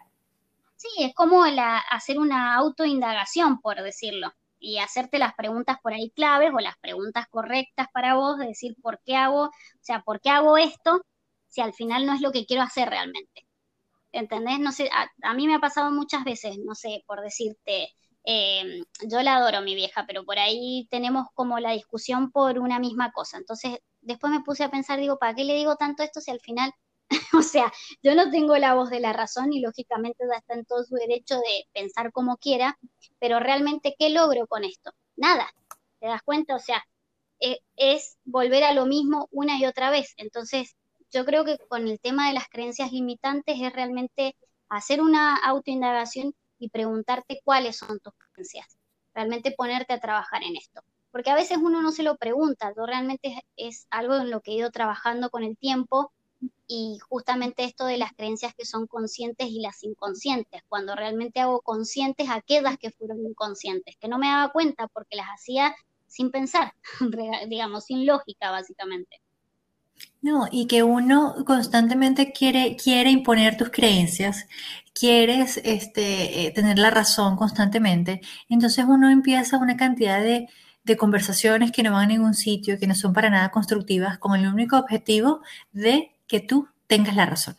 Sí, 0.75 0.89
es 0.99 1.13
como 1.15 1.43
hacer 1.91 2.19
una 2.19 2.55
autoindagación, 2.55 3.59
por 3.59 3.81
decirlo 3.81 4.33
y 4.63 4.79
hacerte 4.79 5.19
las 5.19 5.35
preguntas 5.35 5.77
por 5.83 5.93
ahí 5.93 6.09
claves 6.11 6.51
o 6.53 6.59
las 6.59 6.77
preguntas 6.77 7.27
correctas 7.29 7.87
para 7.93 8.15
vos, 8.15 8.37
de 8.37 8.47
decir 8.47 8.77
por 8.81 9.01
qué 9.03 9.17
hago, 9.17 9.47
o 9.47 9.51
sea, 9.81 10.01
por 10.03 10.21
qué 10.21 10.29
hago 10.29 10.57
esto 10.57 11.01
si 11.49 11.59
al 11.59 11.73
final 11.73 12.05
no 12.05 12.13
es 12.13 12.21
lo 12.21 12.31
que 12.31 12.45
quiero 12.45 12.63
hacer 12.63 12.89
realmente. 12.89 13.45
¿Entendés? 14.13 14.59
No 14.59 14.71
sé, 14.71 14.89
a, 15.23 15.33
mí 15.33 15.47
me 15.47 15.55
ha 15.55 15.59
pasado 15.59 15.91
muchas 15.91 16.23
veces, 16.23 16.57
no 16.59 16.75
sé, 16.75 17.03
por 17.07 17.19
decirte, 17.21 17.89
em, 18.23 18.85
yo 19.09 19.21
la 19.21 19.35
adoro 19.35 19.61
mi 19.61 19.75
vieja, 19.75 20.05
pero 20.07 20.23
por 20.23 20.39
ahí 20.39 20.87
tenemos 20.89 21.27
como 21.33 21.59
la 21.59 21.71
discusión 21.71 22.31
por 22.31 22.57
una 22.59 22.79
misma 22.79 23.11
cosa. 23.11 23.37
Entonces, 23.37 23.79
después 24.01 24.31
me 24.31 24.43
puse 24.43 24.63
a 24.63 24.71
pensar, 24.71 24.97
digo, 24.97 25.19
¿para 25.19 25.35
qué 25.35 25.43
le 25.43 25.55
digo 25.55 25.75
tanto 25.75 26.03
esto 26.03 26.21
si 26.21 26.31
al 26.31 26.39
final 26.39 26.71
o 27.37 27.41
sea, 27.41 27.71
yo 28.01 28.15
no 28.15 28.31
tengo 28.31 28.57
la 28.57 28.73
voz 28.73 28.89
de 28.89 28.99
la 28.99 29.13
razón 29.13 29.53
y 29.53 29.61
lógicamente 29.61 30.25
ya 30.29 30.37
está 30.37 30.53
en 30.53 30.65
todo 30.65 30.83
su 30.83 30.95
derecho 30.95 31.35
de 31.35 31.67
pensar 31.73 32.11
como 32.11 32.37
quiera, 32.37 32.77
pero 33.19 33.39
realmente, 33.39 33.95
¿qué 33.97 34.09
logro 34.09 34.47
con 34.47 34.63
esto? 34.63 34.91
Nada, 35.15 35.53
¿te 35.99 36.07
das 36.07 36.21
cuenta? 36.23 36.55
O 36.55 36.59
sea, 36.59 36.83
e, 37.39 37.59
es 37.75 38.17
volver 38.23 38.63
a 38.63 38.73
lo 38.73 38.85
mismo 38.85 39.27
una 39.31 39.57
y 39.57 39.65
otra 39.65 39.89
vez. 39.89 40.13
Entonces, 40.17 40.75
yo 41.11 41.25
creo 41.25 41.45
que 41.45 41.57
con 41.57 41.87
el 41.87 41.99
tema 41.99 42.27
de 42.27 42.33
las 42.33 42.47
creencias 42.49 42.91
limitantes 42.91 43.57
es 43.61 43.73
realmente 43.73 44.35
hacer 44.69 45.01
una 45.01 45.35
autoindagación 45.35 46.33
y 46.57 46.69
preguntarte 46.69 47.41
cuáles 47.43 47.77
son 47.77 47.99
tus 47.99 48.13
creencias. 48.33 48.77
Realmente 49.13 49.51
ponerte 49.51 49.93
a 49.93 49.99
trabajar 49.99 50.43
en 50.43 50.55
esto. 50.55 50.81
Porque 51.11 51.29
a 51.29 51.35
veces 51.35 51.59
uno 51.61 51.81
no 51.81 51.91
se 51.91 52.01
lo 52.01 52.17
pregunta, 52.17 52.73
yo 52.75 52.87
realmente 52.87 53.43
es 53.55 53.85
algo 53.91 54.15
en 54.15 54.31
lo 54.31 54.41
que 54.41 54.51
he 54.51 54.55
ido 54.55 54.71
trabajando 54.71 55.29
con 55.29 55.43
el 55.43 55.57
tiempo 55.57 56.11
y 56.75 56.97
justamente 57.07 57.65
esto 57.65 57.85
de 57.85 57.99
las 57.99 58.13
creencias 58.13 58.55
que 58.55 58.65
son 58.65 58.87
conscientes 58.87 59.47
y 59.47 59.61
las 59.61 59.83
inconscientes, 59.83 60.63
cuando 60.67 60.95
realmente 60.95 61.39
hago 61.39 61.61
conscientes 61.61 62.27
aquellas 62.31 62.79
que 62.79 62.89
fueron 62.89 63.23
inconscientes, 63.23 63.95
que 63.97 64.07
no 64.07 64.17
me 64.17 64.25
daba 64.25 64.51
cuenta 64.51 64.87
porque 64.87 65.15
las 65.15 65.27
hacía 65.27 65.75
sin 66.07 66.31
pensar, 66.31 66.73
digamos, 67.47 67.85
sin 67.85 68.07
lógica 68.07 68.49
básicamente. 68.49 69.21
No, 70.23 70.47
y 70.51 70.65
que 70.65 70.81
uno 70.81 71.35
constantemente 71.45 72.31
quiere, 72.31 72.75
quiere 72.75 73.11
imponer 73.11 73.55
tus 73.55 73.69
creencias, 73.69 74.47
quieres 74.95 75.61
este, 75.63 76.47
eh, 76.47 76.51
tener 76.51 76.79
la 76.79 76.89
razón 76.89 77.35
constantemente, 77.35 78.21
entonces 78.49 78.83
uno 78.87 79.11
empieza 79.11 79.59
una 79.59 79.77
cantidad 79.77 80.23
de, 80.23 80.47
de 80.83 80.97
conversaciones 80.97 81.71
que 81.71 81.83
no 81.83 81.91
van 81.91 82.05
a 82.05 82.13
ningún 82.13 82.33
sitio, 82.33 82.79
que 82.79 82.87
no 82.87 82.95
son 82.95 83.13
para 83.13 83.29
nada 83.29 83.51
constructivas, 83.51 84.17
con 84.17 84.33
el 84.39 84.47
único 84.47 84.77
objetivo 84.77 85.41
de 85.71 86.12
que 86.33 86.39
tú 86.39 86.67
tengas 86.87 87.15
la 87.15 87.27
razón. 87.27 87.55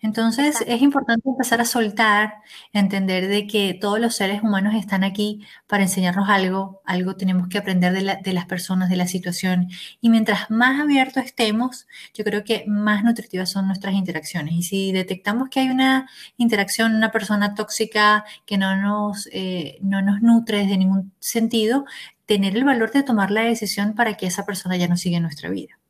Entonces 0.00 0.62
es 0.68 0.80
importante 0.80 1.28
empezar 1.28 1.60
a 1.60 1.64
soltar, 1.64 2.34
entender 2.72 3.26
de 3.26 3.48
que 3.48 3.74
todos 3.74 3.98
los 3.98 4.14
seres 4.14 4.44
humanos 4.44 4.76
están 4.76 5.02
aquí 5.02 5.44
para 5.66 5.82
enseñarnos 5.82 6.28
algo, 6.28 6.82
algo 6.84 7.16
tenemos 7.16 7.48
que 7.48 7.58
aprender 7.58 7.92
de, 7.92 8.32
las 8.32 8.46
personas, 8.46 8.90
de 8.90 8.94
la 8.94 9.08
situación. 9.08 9.70
Y 10.00 10.08
mientras 10.08 10.52
más 10.52 10.80
abiertos 10.80 11.24
estemos, 11.24 11.88
yo 12.14 12.22
creo 12.22 12.44
que 12.44 12.62
más 12.68 13.02
nutritivas 13.02 13.50
son 13.50 13.66
nuestras 13.66 13.94
interacciones. 13.94 14.54
Y 14.54 14.62
si 14.62 14.92
detectamos 14.92 15.48
que 15.48 15.58
hay 15.58 15.70
una 15.70 16.08
interacción, 16.36 16.94
una 16.94 17.10
persona 17.10 17.56
tóxica 17.56 18.24
que 18.46 18.56
no 18.56 18.76
nos, 18.76 19.28
eh, 19.32 19.78
no 19.80 20.00
nos 20.00 20.22
nutre 20.22 20.58
desde 20.58 20.78
ningún 20.78 21.12
sentido, 21.18 21.86
tener 22.26 22.56
el 22.56 22.64
valor 22.64 22.92
de 22.92 23.02
tomar 23.02 23.32
la 23.32 23.42
decisión 23.42 23.94
para 23.96 24.16
que 24.16 24.26
esa 24.28 24.46
persona 24.46 24.76
ya 24.76 24.86
no 24.86 24.96
siga 24.96 25.16
en 25.16 25.24
nuestra 25.24 25.50
vida. 25.50 25.81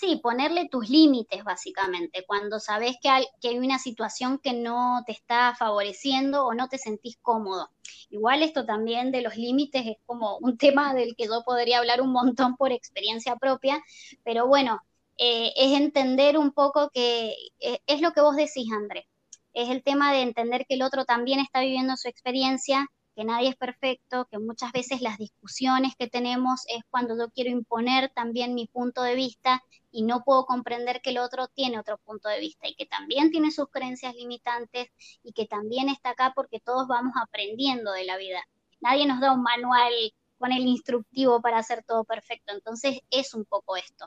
Sí, 0.00 0.20
ponerle 0.22 0.68
tus 0.68 0.88
límites 0.88 1.42
básicamente, 1.42 2.24
cuando 2.24 2.60
sabes 2.60 2.96
que 3.02 3.08
hay, 3.08 3.26
una 3.58 3.80
situación 3.80 4.38
que 4.38 4.52
no 4.52 5.02
te 5.04 5.10
está 5.10 5.56
favoreciendo 5.56 6.46
o 6.46 6.54
no 6.54 6.68
te 6.68 6.78
sentís 6.78 7.16
cómodo. 7.20 7.72
Igual 8.08 8.44
esto 8.44 8.64
también 8.64 9.10
de 9.10 9.22
los 9.22 9.36
límites 9.36 9.84
es 9.86 9.96
como 10.06 10.38
un 10.38 10.56
tema 10.58 10.94
del 10.94 11.16
que 11.16 11.24
yo 11.26 11.42
podría 11.44 11.78
hablar 11.78 12.00
un 12.00 12.12
montón 12.12 12.56
por 12.56 12.70
experiencia 12.70 13.34
propia, 13.34 13.82
pero 14.22 14.46
bueno, 14.46 14.80
eh, 15.16 15.52
es 15.56 15.76
entender 15.76 16.38
un 16.38 16.52
poco 16.52 16.90
que 16.90 17.34
eh, 17.58 17.80
es 17.88 18.00
lo 18.00 18.12
que 18.12 18.20
vos 18.20 18.36
decís, 18.36 18.70
André, 18.72 19.08
es 19.52 19.68
el 19.68 19.82
tema 19.82 20.12
de 20.12 20.22
entender 20.22 20.64
que 20.68 20.74
el 20.74 20.82
otro 20.82 21.06
también 21.06 21.40
está 21.40 21.60
viviendo 21.60 21.96
su 21.96 22.06
experiencia 22.06 22.86
que 23.18 23.24
nadie 23.24 23.48
es 23.48 23.56
perfecto, 23.56 24.28
que 24.30 24.38
muchas 24.38 24.70
veces 24.70 25.00
las 25.00 25.18
discusiones 25.18 25.96
que 25.96 26.06
tenemos 26.06 26.62
es 26.68 26.84
cuando 26.88 27.18
yo 27.18 27.28
quiero 27.32 27.50
imponer 27.50 28.12
también 28.14 28.54
mi 28.54 28.68
punto 28.68 29.02
de 29.02 29.16
vista 29.16 29.60
y 29.90 30.04
no 30.04 30.22
puedo 30.22 30.46
comprender 30.46 31.00
que 31.02 31.10
el 31.10 31.18
otro 31.18 31.48
tiene 31.48 31.80
otro 31.80 31.98
punto 31.98 32.28
de 32.28 32.38
vista 32.38 32.68
y 32.68 32.76
que 32.76 32.86
también 32.86 33.32
tiene 33.32 33.50
sus 33.50 33.70
creencias 33.70 34.14
limitantes 34.14 34.86
y 35.24 35.32
que 35.32 35.46
también 35.46 35.88
está 35.88 36.10
acá 36.10 36.32
porque 36.32 36.60
todos 36.60 36.86
vamos 36.86 37.12
aprendiendo 37.20 37.90
de 37.90 38.04
la 38.04 38.18
vida. 38.18 38.40
Nadie 38.80 39.04
nos 39.04 39.18
da 39.18 39.32
un 39.32 39.42
manual 39.42 39.92
con 40.38 40.52
el 40.52 40.68
instructivo 40.68 41.40
para 41.42 41.58
hacer 41.58 41.82
todo 41.82 42.04
perfecto, 42.04 42.52
entonces 42.54 43.00
es 43.10 43.34
un 43.34 43.44
poco 43.44 43.76
esto. 43.76 44.06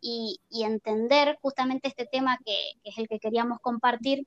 Y, 0.00 0.38
entender 0.52 1.36
justamente 1.42 1.88
este 1.88 2.06
tema 2.06 2.38
que 2.44 2.56
es 2.84 2.96
el 2.96 3.08
que 3.08 3.18
queríamos 3.18 3.58
compartir, 3.58 4.24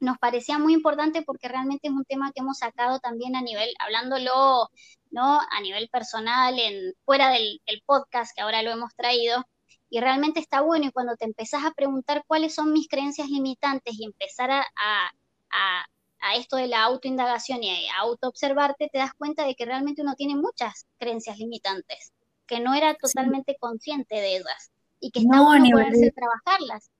nos 0.00 0.18
parecía 0.18 0.58
muy 0.58 0.72
importante 0.74 1.22
porque 1.22 1.48
realmente 1.48 1.88
es 1.88 1.92
un 1.92 2.04
tema 2.04 2.32
que 2.32 2.40
hemos 2.40 2.58
sacado 2.58 2.98
también 2.98 3.36
a 3.36 3.42
nivel, 3.42 3.68
hablándolo, 3.78 4.68
¿no? 5.10 5.40
A 5.40 5.60
nivel 5.62 5.88
personal, 5.90 6.58
en, 6.58 6.94
fuera 7.04 7.30
del, 7.30 7.60
podcast 7.86 8.34
que 8.34 8.42
ahora 8.42 8.62
lo 8.62 8.70
hemos 8.70 8.94
traído, 8.96 9.44
y 9.90 10.00
realmente 10.00 10.40
está 10.40 10.60
bueno 10.60 10.86
y 10.86 10.92
cuando 10.92 11.16
te 11.16 11.24
empezás 11.24 11.64
a 11.64 11.72
preguntar 11.72 12.24
cuáles 12.26 12.54
son 12.54 12.72
mis 12.72 12.88
creencias 12.88 13.28
limitantes 13.28 13.94
y 13.98 14.04
empezar 14.04 14.50
a, 14.50 14.60
a, 14.60 15.10
a, 16.20 16.36
esto 16.36 16.56
de 16.56 16.68
la 16.68 16.82
autoindagación 16.84 17.62
y 17.62 17.88
a 17.88 17.98
autoobservarte, 17.98 18.88
te 18.92 18.98
das 18.98 19.12
cuenta 19.14 19.44
de 19.44 19.54
que 19.56 19.64
realmente 19.64 20.02
uno 20.02 20.14
tiene 20.14 20.36
muchas 20.36 20.86
creencias 20.98 21.38
limitantes, 21.38 22.12
que 22.46 22.60
no 22.60 22.74
era 22.74 22.94
totalmente 22.94 23.56
consciente 23.58 24.14
de 24.14 24.36
ellas 24.36 24.70
y 25.00 25.10
que 25.10 25.20
está 25.20 25.36
no, 25.36 25.46
bueno 25.46 25.70
poderse 25.72 26.12
trabajarlas. 26.12 26.90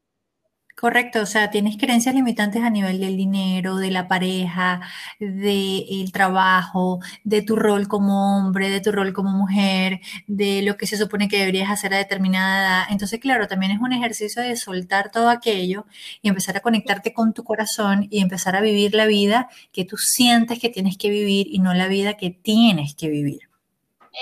Correcto, 0.81 1.21
o 1.21 1.27
sea, 1.27 1.51
tienes 1.51 1.77
creencias 1.77 2.15
limitantes 2.15 2.63
a 2.63 2.71
nivel 2.71 3.01
del 3.01 3.15
dinero, 3.15 3.77
de 3.77 3.91
la 3.91 4.09
pareja, 4.09 4.81
del 5.19 6.11
trabajo, 6.11 7.01
de 7.23 7.43
tu 7.43 7.55
rol 7.55 7.87
como 7.87 8.39
hombre, 8.39 8.71
de 8.71 8.81
tu 8.81 8.91
rol 8.91 9.13
como 9.13 9.31
mujer, 9.31 10.01
de 10.27 10.63
lo 10.63 10.79
que 10.79 10.87
se 10.87 10.97
supone 10.97 11.29
que 11.29 11.37
deberías 11.37 11.69
hacer 11.71 11.93
a 11.93 11.99
determinada 11.99 12.61
edad. 12.63 12.87
Entonces, 12.89 13.21
claro, 13.21 13.47
también 13.47 13.73
es 13.73 13.79
un 13.79 13.93
ejercicio 13.93 14.41
de 14.41 14.57
soltar 14.57 15.11
todo 15.11 15.29
aquello 15.29 15.85
y 16.23 16.31
empezar 16.31 16.57
a 16.57 16.61
conectarte 16.61 17.13
con 17.13 17.35
tu 17.35 17.45
corazón 17.45 18.07
y 18.11 18.23
empezar 18.23 18.57
a 18.57 18.63
vivir 18.63 18.95
la 18.95 19.05
vida 19.05 19.51
que 19.73 19.85
tú 19.85 19.99
sientes 19.99 20.61
que 20.61 20.71
tienes 20.71 20.97
que 20.97 21.11
vivir 21.11 21.47
y 21.51 21.59
no 21.59 21.75
la 21.75 21.89
vida 21.89 22.17
que 22.17 22.31
tienes 22.31 22.95
que 22.95 23.11
vivir. 23.11 23.51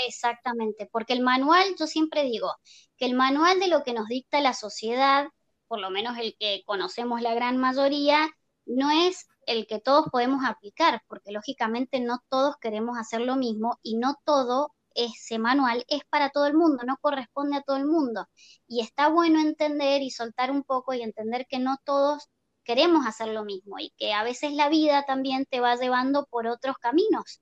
Exactamente, 0.08 0.88
porque 0.90 1.12
el 1.12 1.20
manual, 1.20 1.64
yo 1.78 1.86
siempre 1.86 2.24
digo, 2.24 2.52
que 2.96 3.06
el 3.06 3.14
manual 3.14 3.60
de 3.60 3.68
lo 3.68 3.84
que 3.84 3.92
nos 3.92 4.08
dicta 4.08 4.40
la 4.40 4.54
sociedad 4.54 5.28
por 5.68 5.80
lo 5.80 5.90
menos 5.90 6.18
el 6.18 6.36
que 6.38 6.62
conocemos 6.66 7.22
la 7.22 7.34
gran 7.34 7.58
mayoría, 7.58 8.28
no 8.66 8.90
es 8.90 9.26
el 9.46 9.66
que 9.66 9.80
todos 9.80 10.06
podemos 10.10 10.44
aplicar, 10.44 11.02
porque 11.08 11.32
lógicamente 11.32 12.00
no 12.00 12.20
todos 12.28 12.56
queremos 12.60 12.98
hacer 12.98 13.20
lo 13.22 13.36
mismo 13.36 13.78
y 13.82 13.96
no 13.96 14.16
todo 14.24 14.74
ese 14.94 15.38
manual 15.38 15.84
es 15.88 16.02
para 16.10 16.30
todo 16.30 16.46
el 16.46 16.54
mundo, 16.54 16.82
no 16.84 16.96
corresponde 17.00 17.56
a 17.56 17.62
todo 17.62 17.76
el 17.76 17.86
mundo. 17.86 18.26
Y 18.66 18.80
está 18.80 19.08
bueno 19.08 19.40
entender 19.40 20.02
y 20.02 20.10
soltar 20.10 20.50
un 20.50 20.64
poco 20.64 20.92
y 20.92 21.02
entender 21.02 21.46
que 21.48 21.58
no 21.58 21.78
todos 21.84 22.28
queremos 22.64 23.06
hacer 23.06 23.28
lo 23.28 23.44
mismo 23.44 23.78
y 23.78 23.90
que 23.96 24.12
a 24.12 24.22
veces 24.24 24.52
la 24.52 24.68
vida 24.68 25.04
también 25.06 25.46
te 25.46 25.60
va 25.60 25.76
llevando 25.76 26.26
por 26.26 26.46
otros 26.46 26.76
caminos, 26.78 27.40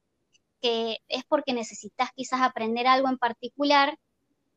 que 0.60 0.98
es 1.08 1.24
porque 1.24 1.52
necesitas 1.54 2.10
quizás 2.14 2.42
aprender 2.42 2.86
algo 2.86 3.08
en 3.08 3.18
particular 3.18 3.98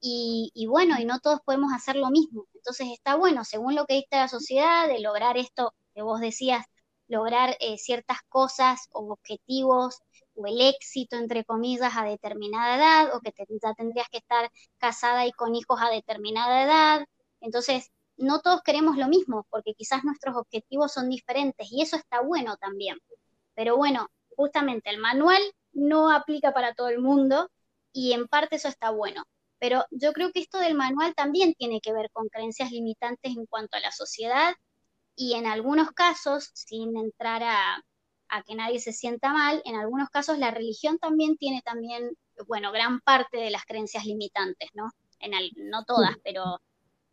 y, 0.02 0.66
bueno, 0.68 0.96
y 1.00 1.06
no 1.06 1.20
todos 1.20 1.42
podemos 1.42 1.74
hacer 1.74 1.96
lo 1.96 2.10
mismo. 2.10 2.46
Entonces 2.54 2.88
está 2.94 3.16
bueno, 3.16 3.44
según 3.46 3.76
lo 3.76 3.86
que 3.86 3.96
diste 3.96 4.18
la 4.18 4.28
sociedad, 4.28 4.88
de 4.88 5.00
lograr 5.00 5.38
esto 5.38 5.74
que 5.94 6.02
vos 6.02 6.22
decías, 6.22 6.66
lograr 7.08 7.58
eh, 7.60 7.78
ciertas 7.78 8.20
cosas 8.30 8.88
o 8.92 9.12
objetivos 9.12 10.00
o 10.36 10.48
el 10.48 10.62
éxito, 10.62 11.18
entre 11.18 11.44
comillas, 11.44 11.94
a 11.98 12.04
determinada 12.06 12.76
edad, 12.78 13.16
o 13.16 13.20
que 13.20 13.34
ya 13.62 13.74
tendrías 13.74 14.08
que 14.10 14.20
estar 14.20 14.50
casada 14.78 15.26
y 15.26 15.32
con 15.34 15.56
hijos 15.56 15.80
a 15.82 15.90
determinada 15.90 16.64
edad. 16.64 17.06
Entonces, 17.42 17.92
no 18.18 18.40
todos 18.42 18.62
queremos 18.64 18.98
lo 18.98 19.08
mismo, 19.08 19.46
porque 19.50 19.74
quizás 19.74 20.04
nuestros 20.04 20.36
objetivos 20.36 20.94
son 20.94 21.10
diferentes 21.10 21.68
y 21.72 21.82
eso 21.82 21.98
está 21.98 22.22
bueno 22.22 22.58
también. 22.58 22.98
Pero 23.56 23.78
bueno, 23.78 24.08
justamente 24.36 24.90
el 24.90 25.00
manual 25.00 25.42
no 25.74 26.12
aplica 26.12 26.54
para 26.54 26.74
todo 26.74 26.90
el 26.90 27.00
mundo 27.00 27.50
y 27.94 28.14
en 28.14 28.28
parte 28.28 28.58
eso 28.58 28.68
está 28.68 28.92
bueno. 28.92 29.24
Pero 29.60 29.86
yo 29.92 30.14
creo 30.14 30.32
que 30.32 30.40
esto 30.40 30.58
del 30.60 30.76
manual 30.76 31.14
también 31.16 31.54
tiene 31.54 31.82
que 31.82 31.94
ver 31.94 32.10
con 32.12 32.30
creencias 32.30 32.72
limitantes 32.72 33.36
en 33.36 33.46
cuanto 33.46 33.78
a 33.78 33.82
la 33.82 33.92
sociedad 33.92 34.56
y 35.16 35.34
en 35.34 35.46
algunos 35.46 35.92
casos, 35.92 36.50
sin 36.54 36.96
entrar 36.98 37.44
a, 37.44 37.84
que 38.46 38.56
nadie 38.56 38.80
se 38.80 38.94
sienta 38.94 39.34
mal, 39.34 39.62
en 39.66 39.76
algunos 39.76 40.10
casos 40.10 40.38
la 40.38 40.52
religión 40.52 40.98
también 41.00 41.36
tiene 41.36 41.62
también, 41.62 42.12
bueno, 42.48 42.72
gran 42.72 43.02
parte 43.02 43.38
de 43.38 43.50
las 43.50 43.66
creencias 43.66 44.06
limitantes, 44.06 44.70
¿no? 44.74 44.92
En 45.20 45.32
no 45.70 45.84
todas, 45.84 46.16
pero 46.24 46.62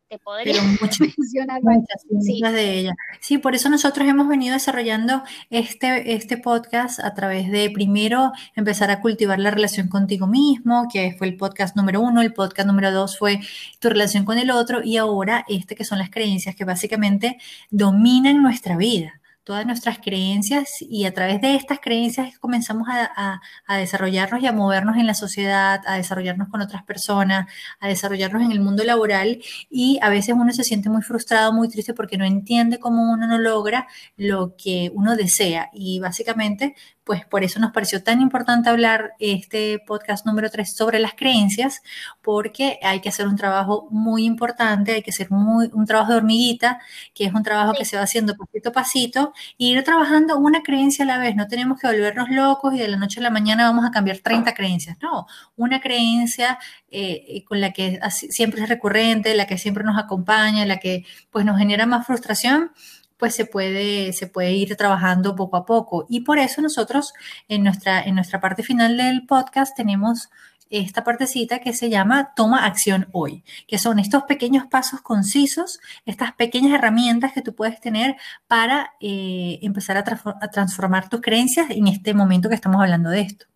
te 0.09 0.19
podría 0.19 0.63
mencionar 0.63 1.63
muchas, 1.63 2.05
de 2.53 2.79
ellas. 2.79 2.95
Sí, 3.21 3.39
por 3.39 3.55
eso 3.55 3.69
nosotros 3.69 4.07
hemos 4.09 4.29
venido 4.29 4.55
desarrollando 4.55 5.23
este, 5.51 6.15
este 6.15 6.37
podcast 6.37 7.01
a 7.01 7.15
través 7.15 7.51
de 7.51 7.71
primero 7.71 8.33
empezar 8.55 8.91
a 8.91 9.01
cultivar 9.01 9.39
la 9.39 9.51
relación 9.51 9.89
contigo 9.89 10.27
mismo, 10.27 10.89
que 10.93 11.15
fue 11.19 11.27
el 11.27 11.37
podcast 11.37 11.77
número 11.77 12.01
uno, 12.01 12.23
el 12.23 12.33
podcast 12.33 12.67
número 12.67 12.93
dos 12.93 13.19
fue 13.19 13.41
tu 13.81 13.89
relación 13.89 14.25
con 14.25 14.39
el 14.39 14.51
otro 14.51 14.83
y 14.83 14.97
ahora 14.97 15.45
este 15.49 15.75
que 15.75 15.85
son 15.85 15.99
las 15.99 16.11
creencias 16.11 16.55
que 16.55 16.65
básicamente 16.65 17.39
dominan 17.71 18.43
nuestra 18.43 18.77
vida 18.77 19.21
todas 19.47 19.65
nuestras 19.65 19.99
creencias 20.01 20.79
y 20.81 21.05
a 21.05 21.15
través 21.15 21.41
de 21.41 21.55
estas 21.55 21.79
creencias 21.79 22.37
comenzamos 22.41 22.89
a, 22.91 23.41
desarrollarnos 23.79 24.43
y 24.43 24.47
a 24.49 24.53
movernos 24.53 24.97
en 24.97 25.07
la 25.07 25.15
sociedad, 25.15 25.81
a 25.87 25.95
desarrollarnos 25.95 26.49
con 26.49 26.63
otras 26.63 26.83
personas, 26.83 27.47
a 27.79 27.87
desarrollarnos 27.87 28.43
en 28.43 28.51
el 28.51 28.59
mundo 28.59 28.83
laboral. 28.83 29.41
Y 29.71 30.01
a 30.03 30.09
veces 30.09 30.35
uno 30.37 30.53
se 30.53 30.65
siente 30.65 30.91
muy 30.91 31.03
frustrado, 31.03 31.53
muy 31.53 31.69
triste 31.69 31.95
porque 31.95 32.19
no 32.19 32.25
entiende 32.25 32.81
cómo 32.81 33.13
uno 33.13 33.29
no 33.29 33.39
logra 33.39 33.87
lo 34.17 34.57
que 34.57 34.91
uno 34.93 35.15
desea. 35.15 35.71
Y 35.73 36.01
básicamente 36.01 36.75
pues 37.07 37.25
por 37.25 37.45
eso 37.45 37.61
nos 37.61 37.71
pareció 37.71 38.03
tan 38.03 38.21
importante 38.21 38.69
hablar 38.69 39.15
este 39.21 39.79
podcast 39.79 40.27
número 40.27 40.51
3 40.51 40.75
sobre 40.75 40.99
las 40.99 41.15
creencias, 41.15 41.81
porque 42.21 42.81
hay 42.83 43.01
que 43.01 43.11
hacer 43.11 43.29
un 43.29 43.37
trabajo 43.37 43.87
muy 43.93 44.25
importante, 44.25 44.91
hay 44.91 45.03
que 45.03 45.13
hacer 45.13 45.31
muy, 45.31 45.71
un 45.73 45.87
trabajo 45.87 46.11
de 46.11 46.19
hormiguita, 46.19 46.81
que 47.15 47.27
es 47.27 47.33
un 47.33 47.45
trabajo 47.45 47.75
que 47.79 47.85
se 47.85 47.97
va 47.97 48.03
haciendo 48.03 48.37
pasito 48.37 48.71
a 48.71 48.73
pasito, 48.73 49.33
e 49.57 49.67
ir 49.67 49.85
trabajando 49.85 50.37
una 50.37 50.65
creencia 50.65 51.05
a 51.05 51.07
la 51.07 51.19
vez. 51.19 51.37
No 51.37 51.47
tenemos 51.47 51.79
que 51.79 51.87
volvernos 51.87 52.29
locos 52.29 52.75
y 52.75 52.79
de 52.79 52.89
la 52.89 52.97
noche 52.97 53.21
a 53.21 53.23
la 53.23 53.31
mañana 53.31 53.69
vamos 53.69 53.85
a 53.85 53.93
cambiar 53.93 54.19
30 54.19 54.53
creencias. 54.53 54.97
No, 55.01 55.29
una 55.55 55.81
creencia 55.81 56.59
eh, 56.91 57.45
con 57.47 57.61
la 57.61 57.73
que 57.73 58.01
siempre 58.11 58.63
es 58.63 58.69
recurrente, 58.69 59.33
la 59.37 59.47
que 59.47 59.59
siempre 59.59 59.85
nos 59.85 59.97
acompaña, 59.97 60.67
la 60.67 60.79
que 60.79 61.05
pues 61.31 61.45
nos 61.45 61.57
genera 61.57 61.87
más 61.87 62.05
frustración 62.05 62.73
pues 63.17 63.35
se 63.35 63.47
puede, 63.47 64.13
se 64.13 64.27
puede 64.27 64.53
ir 64.53 64.77
trabajando 64.77 65.37
poco 65.37 65.57
a 65.57 65.67
poco. 65.67 66.07
Y 66.09 66.21
por 66.21 66.39
eso 66.39 66.61
nosotros 66.63 67.13
en 67.49 67.65
nuestra, 67.65 68.03
en 68.03 68.15
nuestra 68.15 68.41
parte 68.41 68.63
final 68.63 68.97
del 68.97 69.27
podcast 69.27 69.77
tenemos 69.77 70.29
esta 70.69 71.05
partecita 71.05 71.61
que 71.61 71.73
se 71.73 71.91
llama 71.91 72.33
Toma 72.35 72.67
acción 72.67 73.09
hoy, 73.13 73.45
que 73.69 73.79
son 73.79 73.99
estos 73.99 74.25
pequeños 74.25 74.67
pasos 74.67 75.01
concisos, 75.01 75.81
estas 76.05 76.33
pequeñas 76.33 76.73
herramientas 76.73 77.33
que 77.33 77.43
tú 77.43 77.55
puedes 77.55 77.81
tener 77.81 78.17
para 78.49 78.95
eh, 79.01 79.61
empezar 79.63 79.97
a, 79.97 80.01
a, 80.01 80.51
transformar 80.51 81.09
tus 81.09 81.21
creencias 81.21 81.71
en 81.71 81.87
este 81.87 82.15
momento 82.15 82.49
que 82.49 82.57
estamos 82.57 82.83
hablando 82.83 83.11
de 83.11 83.21
esto. 83.21 83.47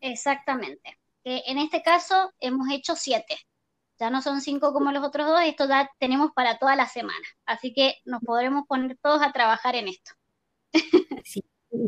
Exactamente. 0.00 0.98
en 1.24 1.58
este 1.58 1.80
caso 1.80 2.32
hemos 2.40 2.68
hecho 2.72 2.96
siete 2.96 3.36
ya 4.02 4.10
no 4.10 4.20
son 4.20 4.40
cinco 4.40 4.72
como 4.72 4.90
los 4.90 5.04
otros 5.04 5.28
dos, 5.28 5.40
esto 5.44 5.68
ya 5.68 5.88
tenemos 6.00 6.32
para 6.34 6.58
toda 6.58 6.74
la 6.74 6.88
semana. 6.88 7.24
Así 7.46 7.72
que 7.72 7.94
nos 8.04 8.20
podremos 8.20 8.66
poner 8.66 8.98
todos 9.00 9.22
a 9.22 9.30
trabajar 9.30 9.76
en 9.76 9.86
esto. 9.86 10.10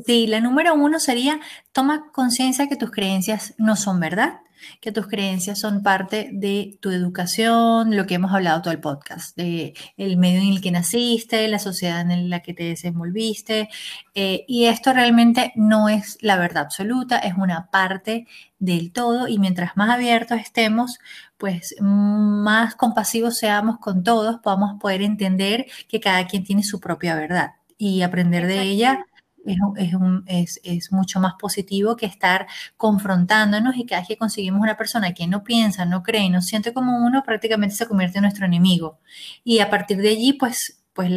Sí, 0.06 0.28
la 0.28 0.40
número 0.40 0.74
uno 0.74 1.00
sería 1.00 1.40
toma 1.72 2.12
conciencia 2.12 2.68
que 2.68 2.76
tus 2.76 2.92
creencias 2.92 3.54
no 3.58 3.74
son 3.74 3.98
verdad. 3.98 4.40
Que 4.80 4.92
tus 4.92 5.06
creencias 5.06 5.60
son 5.60 5.82
parte 5.82 6.30
de 6.32 6.78
tu 6.80 6.90
educación, 6.90 7.96
lo 7.96 8.06
que 8.06 8.14
hemos 8.14 8.32
hablado 8.32 8.62
todo 8.62 8.72
el 8.72 8.80
podcast, 8.80 9.36
de 9.36 9.74
el 9.96 10.16
medio 10.16 10.40
en 10.40 10.48
el 10.48 10.60
que 10.60 10.70
naciste, 10.70 11.48
la 11.48 11.58
sociedad 11.58 12.00
en 12.10 12.30
la 12.30 12.40
que 12.40 12.54
te 12.54 12.64
desenvolviste. 12.64 13.68
Eh, 14.14 14.44
y 14.48 14.66
esto 14.66 14.92
realmente 14.92 15.52
no 15.56 15.88
es 15.88 16.18
la 16.20 16.36
verdad 16.36 16.64
absoluta, 16.64 17.18
es 17.18 17.34
una 17.36 17.70
parte 17.70 18.26
del 18.58 18.92
todo 18.92 19.28
y 19.28 19.38
mientras 19.38 19.76
más 19.76 19.90
abiertos 19.90 20.38
estemos, 20.38 20.98
pues 21.36 21.74
más 21.80 22.74
compasivos 22.76 23.36
seamos 23.36 23.78
con 23.78 24.02
todos, 24.04 24.40
podamos 24.40 24.80
poder 24.80 25.02
entender 25.02 25.66
que 25.88 26.00
cada 26.00 26.26
quien 26.26 26.44
tiene 26.44 26.62
su 26.62 26.80
propia 26.80 27.14
verdad 27.14 27.52
y 27.76 28.02
aprender 28.02 28.46
de 28.46 28.62
ella 28.62 29.06
es, 29.46 30.60
es, 30.62 30.92
mucho 30.92 31.20
más 31.20 31.34
positivo 31.38 31.96
que 31.96 32.06
estar 32.06 32.46
confrontándonos 32.76 33.76
y 33.76 33.86
cada 33.86 34.00
vez 34.00 34.08
que 34.08 34.16
conseguimos 34.16 34.60
una 34.60 34.76
persona 34.76 35.12
que 35.14 35.26
no 35.26 35.44
piensa, 35.44 35.84
no 35.84 36.02
cree 36.02 36.22
y 36.22 36.30
no 36.30 36.42
siente 36.42 36.72
como 36.72 37.04
uno, 37.04 37.22
prácticamente 37.22 37.74
se 37.74 37.86
convierte 37.86 38.18
en 38.18 38.22
nuestro 38.22 38.46
enemigo. 38.46 38.98
Y 39.42 39.60
a 39.60 39.70
partir 39.70 39.98
de 39.98 40.10
allí, 40.10 40.32
pues, 40.34 40.82
pues 40.92 41.10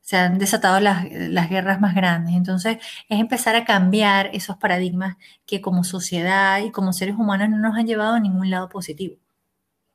se 0.00 0.16
han 0.16 0.38
desatado 0.38 0.80
las, 0.80 1.04
las, 1.10 1.50
guerras 1.50 1.80
más 1.80 1.94
grandes. 1.94 2.34
Entonces, 2.34 2.78
es 3.08 3.20
empezar 3.20 3.56
a 3.56 3.64
cambiar 3.64 4.30
esos 4.32 4.56
paradigmas 4.56 5.16
que 5.46 5.60
como 5.60 5.84
sociedad 5.84 6.60
y 6.60 6.70
como 6.70 6.92
seres 6.92 7.16
humanos 7.16 7.50
no 7.50 7.58
nos 7.58 7.76
han 7.76 7.86
llevado 7.86 8.14
a 8.14 8.20
ningún 8.20 8.50
lado 8.50 8.68
positivo. 8.68 9.16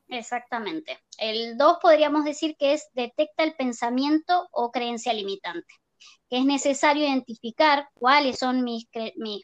Exactamente. 0.10 1.00
El 1.18 1.58
2 1.58 1.78
podríamos 1.82 2.24
decir 2.24 2.56
que 2.58 2.74
es 2.74 2.90
detecta 2.94 3.44
el 3.44 3.56
pensamiento 3.56 4.48
o 4.52 4.72
creencia 4.72 5.14
limitante 5.14 5.83
que 6.30 6.38
es 6.40 6.46
necesario 6.46 7.06
identificar 7.06 7.88
cuáles 7.94 8.40
son 8.40 8.64
mis, 8.64 8.88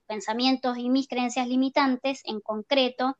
pensamientos 0.07 0.77
y 0.77 0.89
mis 0.89 1.07
creencias 1.07 1.47
limitantes 1.47 2.21
en 2.25 2.39
concreto 2.41 3.17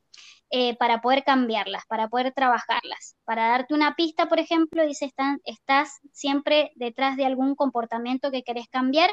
eh, 0.49 0.75
para 0.78 1.02
poder 1.02 1.23
cambiarlas, 1.23 1.84
para 1.88 2.08
poder 2.08 2.34
trabajarlas. 2.34 3.15
Para 3.25 3.49
darte 3.49 3.73
una 3.73 3.95
pista, 3.95 4.28
por 4.28 4.39
ejemplo, 4.39 4.86
dice, 4.86 5.12
estás 5.45 5.99
siempre 6.12 6.71
detrás 6.75 7.17
de 7.17 7.25
algún 7.25 7.56
comportamiento 7.56 8.32
que 8.32 8.43
querés 8.43 8.67
cambiar 8.69 9.12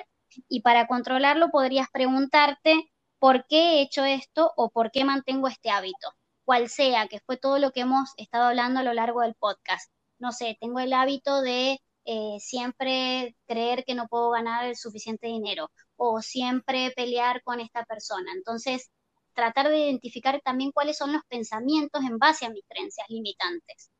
y 0.48 0.62
para 0.62 0.86
controlarlo 0.86 1.50
podrías 1.50 1.88
preguntarte 1.92 2.90
por 3.18 3.46
qué 3.46 3.56
he 3.58 3.82
hecho 3.82 4.04
esto 4.04 4.52
o 4.56 4.70
por 4.70 4.90
qué 4.90 5.04
mantengo 5.04 5.48
este 5.48 5.70
hábito, 5.70 6.12
cual 6.44 6.68
sea, 6.68 7.08
que 7.08 7.20
fue 7.20 7.36
todo 7.36 7.58
lo 7.58 7.72
que 7.72 7.80
hemos 7.80 8.10
estado 8.16 8.44
hablando 8.44 8.80
a 8.80 8.82
lo 8.82 8.92
largo 8.94 9.22
del 9.22 9.34
podcast. 9.34 9.90
No 10.18 10.32
sé, 10.32 10.56
tengo 10.60 10.80
el 10.80 10.92
hábito 10.92 11.42
de 11.42 11.80
eh, 12.06 12.38
siempre 12.38 13.34
creer 13.46 13.84
que 13.84 13.96
no 13.96 14.06
puedo 14.06 14.30
ganar 14.30 14.64
el 14.64 14.76
suficiente 14.76 15.26
dinero 15.26 15.72
o 15.96 16.22
siempre 16.22 16.92
pelear 16.94 17.42
con 17.42 17.58
esta 17.58 17.84
persona. 17.84 18.30
Entonces, 18.32 18.90
tratar 19.34 19.68
de 19.68 19.78
identificar 19.80 20.40
también 20.44 20.70
cuáles 20.70 20.96
son 20.96 21.12
los 21.12 21.22
pensamientos 21.28 22.04
en 22.04 22.18
base 22.18 22.46
a 22.46 22.50
mis 22.50 22.64
creencias 22.68 23.08
limitantes. 23.10 23.90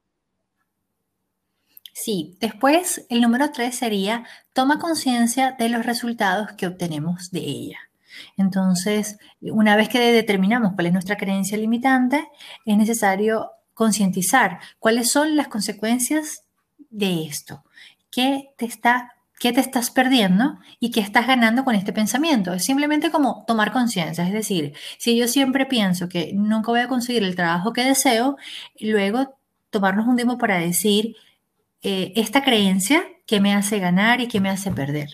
Sí, 1.92 2.36
después 2.40 3.04
el 3.08 3.22
número 3.22 3.50
tres 3.50 3.76
sería 3.76 4.24
toma 4.52 4.78
conciencia 4.78 5.52
de 5.58 5.68
los 5.68 5.84
resultados 5.84 6.52
que 6.52 6.68
obtenemos 6.68 7.32
de 7.32 7.40
ella. 7.40 7.78
Entonces, 8.36 9.18
una 9.40 9.74
vez 9.74 9.88
que 9.88 9.98
determinamos 9.98 10.74
cuál 10.74 10.86
es 10.86 10.92
nuestra 10.92 11.16
creencia 11.16 11.58
limitante, 11.58 12.28
es 12.64 12.76
necesario 12.76 13.50
concientizar 13.74 14.60
cuáles 14.78 15.10
son 15.10 15.36
las 15.36 15.48
consecuencias 15.48 16.44
de 16.90 17.24
esto 17.24 17.64
qué 18.16 18.48
te 18.57 18.64
está 18.64 19.12
qué 19.38 19.52
te 19.52 19.61
estás 19.61 19.90
perdiendo 19.90 20.59
y 20.81 20.90
qué 20.90 21.00
estás 21.00 21.26
ganando 21.26 21.62
con 21.62 21.74
este 21.74 21.92
pensamiento. 21.92 22.55
Es 22.55 22.64
simplemente 22.64 23.11
como 23.11 23.44
tomar 23.46 23.70
conciencia. 23.70 24.26
Es 24.26 24.33
decir, 24.33 24.72
si 24.98 25.14
yo 25.14 25.29
siempre 25.29 25.66
pienso 25.66 26.09
que 26.09 26.33
nunca 26.33 26.70
voy 26.70 26.81
a 26.81 26.88
conseguir 26.88 27.22
el 27.22 27.37
trabajo 27.37 27.74
que 27.74 27.85
deseo, 27.85 28.38
luego 28.81 29.37
tomarnos 29.68 30.07
un 30.07 30.16
tiempo 30.16 30.38
para 30.38 30.59
decir 30.59 31.16
eh, 31.83 32.14
esta 32.16 32.42
creencia 32.42 33.05
que 33.26 33.40
me 33.40 33.55
hace 33.55 33.79
ganar 33.79 34.22
y 34.22 34.29
que 34.29 34.40
me 34.40 34.48
hace 34.48 34.70
perder. 34.70 35.11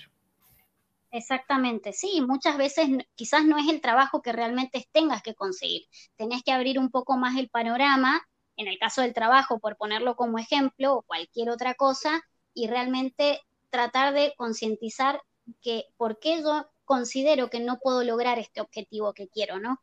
Exactamente, 1.11 1.93
sí, 1.93 2.23
muchas 2.27 2.57
veces 2.57 2.89
quizás 3.17 3.45
no 3.45 3.59
es 3.59 3.69
el 3.69 3.81
trabajo 3.81 4.23
que 4.23 4.33
realmente 4.33 4.87
tengas 4.93 5.21
que 5.21 5.35
conseguir. 5.35 5.83
Tenés 6.17 6.45
que 6.45 6.53
abrir 6.53 6.79
un 6.79 6.91
poco 6.91 7.17
más 7.19 7.37
el 7.37 7.51
panorama, 7.51 8.23
en 8.57 8.69
el 8.69 8.79
caso 8.79 9.03
del 9.03 9.13
trabajo, 9.13 9.59
por 9.59 9.77
ponerlo 9.77 10.15
como 10.15 10.39
ejemplo, 10.39 10.95
o 10.95 11.03
cualquier 11.03 11.51
otra 11.51 11.75
cosa, 11.75 12.23
y 12.55 12.69
realmente 12.69 13.41
tratar 13.71 14.13
de 14.15 14.35
concientizar 14.37 15.21
que 15.61 15.87
por 15.97 16.19
qué 16.19 16.43
yo 16.43 16.67
considero 16.85 17.51
que 17.51 17.61
no 17.61 17.79
puedo 17.79 18.05
lograr 18.05 18.39
este 18.39 18.61
objetivo 18.61 19.13
que 19.15 19.29
quiero, 19.29 19.59
¿no? 19.59 19.81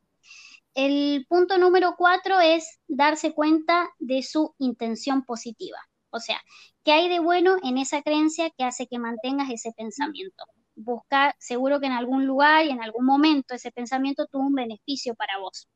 El 0.75 1.25
punto 1.27 1.58
número 1.58 1.95
cuatro 1.97 2.39
es 2.39 2.79
darse 2.88 3.34
cuenta 3.34 3.89
de 3.99 4.21
su 4.23 4.55
intención 4.60 5.23
positiva. 5.23 5.77
O 6.12 6.19
sea, 6.19 6.41
¿qué 6.84 6.91
hay 6.91 7.10
de 7.10 7.19
bueno 7.19 7.58
en 7.63 7.77
esa 7.77 8.01
creencia 8.01 8.49
que 8.51 8.63
hace 8.63 8.88
que 8.88 8.99
mantengas 8.99 9.49
ese 9.49 9.71
pensamiento? 9.73 10.45
Buscar, 10.75 11.36
seguro 11.39 11.79
que 11.79 11.88
en 11.88 11.93
algún 11.93 12.25
lugar 12.25 12.65
y 12.65 12.69
en 12.69 12.82
algún 12.82 13.05
momento 13.05 13.55
ese 13.55 13.71
pensamiento 13.71 14.27
tuvo 14.27 14.43
un 14.43 14.55
beneficio 14.55 15.15
para 15.15 15.38
vos. 15.39 15.67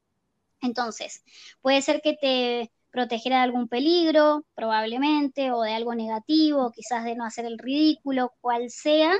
Entonces, 0.61 1.23
puede 1.61 1.81
ser 1.81 2.01
que 2.01 2.13
te 2.13 2.71
proteger 2.93 3.33
de 3.33 3.39
algún 3.39 3.67
peligro, 3.67 4.45
probablemente, 4.53 5.51
o 5.51 5.63
de 5.63 5.73
algo 5.73 5.95
negativo, 5.95 6.71
quizás 6.71 7.03
de 7.03 7.15
no 7.15 7.25
hacer 7.25 7.45
el 7.45 7.57
ridículo, 7.57 8.31
cual 8.39 8.69
sea, 8.69 9.11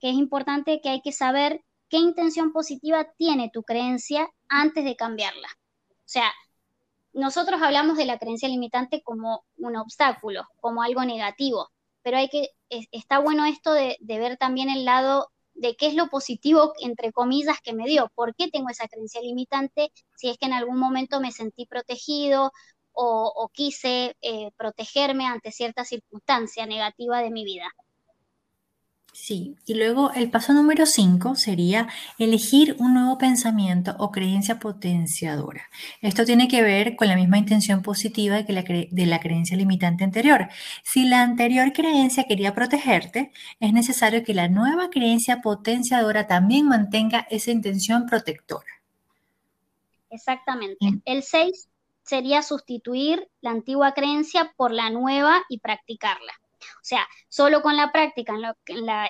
que 0.00 0.08
es 0.08 0.16
importante 0.16 0.80
que 0.80 0.88
hay 0.88 1.02
que 1.02 1.12
saber 1.12 1.62
qué 1.90 1.98
intención 1.98 2.50
positiva 2.50 3.12
tiene 3.18 3.50
tu 3.52 3.62
creencia 3.62 4.26
antes 4.48 4.86
de 4.86 4.96
cambiarla. 4.96 5.48
O 5.90 6.06
sea, 6.06 6.32
nosotros 7.12 7.60
hablamos 7.60 7.98
de 7.98 8.06
la 8.06 8.18
creencia 8.18 8.48
limitante 8.48 9.02
como 9.02 9.44
un 9.58 9.76
obstáculo, 9.76 10.48
como 10.58 10.82
algo 10.82 11.04
negativo, 11.04 11.68
pero 12.00 12.16
hay 12.16 12.30
que, 12.30 12.48
está 12.70 13.18
bueno 13.18 13.44
esto 13.44 13.74
de, 13.74 13.98
de 14.00 14.18
ver 14.18 14.38
también 14.38 14.70
el 14.70 14.86
lado 14.86 15.28
de 15.52 15.76
qué 15.76 15.88
es 15.88 15.94
lo 15.94 16.08
positivo, 16.08 16.72
entre 16.80 17.12
comillas, 17.12 17.60
que 17.62 17.74
me 17.74 17.84
dio, 17.84 18.10
por 18.14 18.34
qué 18.34 18.48
tengo 18.48 18.70
esa 18.70 18.88
creencia 18.88 19.20
limitante, 19.20 19.92
si 20.16 20.30
es 20.30 20.38
que 20.38 20.46
en 20.46 20.54
algún 20.54 20.78
momento 20.78 21.20
me 21.20 21.32
sentí 21.32 21.66
protegido 21.66 22.50
o, 22.92 23.50
quise 23.52 24.16
eh, 24.20 24.50
protegerme 24.56 25.26
ante 25.26 25.52
cierta 25.52 25.84
circunstancia 25.84 26.66
negativa 26.66 27.20
de 27.22 27.30
mi 27.30 27.44
vida. 27.44 27.72
Sí, 29.12 29.56
y 29.66 29.74
luego 29.74 30.12
el 30.12 30.30
paso 30.30 30.52
número 30.52 30.86
5 30.86 31.34
sería 31.34 31.88
elegir 32.18 32.76
un 32.78 32.94
nuevo 32.94 33.18
pensamiento 33.18 33.96
o 33.98 34.12
creencia 34.12 34.60
potenciadora. 34.60 35.68
Esto 36.00 36.24
tiene 36.24 36.46
que 36.46 36.62
ver 36.62 36.94
con 36.94 37.08
la 37.08 37.16
misma 37.16 37.38
intención 37.38 37.82
positiva 37.82 38.44
que 38.44 38.52
la 38.52 38.62
de 38.62 39.06
la 39.06 39.20
creencia 39.20 39.56
limitante 39.56 40.04
anterior. 40.04 40.48
Si 40.84 41.06
la 41.06 41.22
anterior 41.22 41.72
creencia 41.72 42.24
quería 42.24 42.54
protegerte, 42.54 43.32
es 43.58 43.72
necesario 43.72 44.22
que 44.22 44.34
la 44.34 44.48
nueva 44.48 44.90
creencia 44.90 45.40
potenciadora 45.40 46.28
también 46.28 46.68
mantenga 46.68 47.26
esa 47.30 47.50
intención 47.50 48.06
protectora. 48.06 48.80
Exactamente. 50.10 50.86
Mm. 50.86 51.02
El 51.04 51.22
6 51.22 51.69
sería 52.10 52.42
sustituir 52.42 53.28
la 53.40 53.50
antigua 53.50 53.92
creencia 53.92 54.52
por 54.56 54.72
la 54.72 54.90
nueva 54.90 55.42
y 55.48 55.60
practicarla. 55.60 56.32
O 56.60 56.82
sea, 56.82 57.06
solo 57.28 57.62
con 57.62 57.76
la 57.76 57.92
práctica 57.92 58.34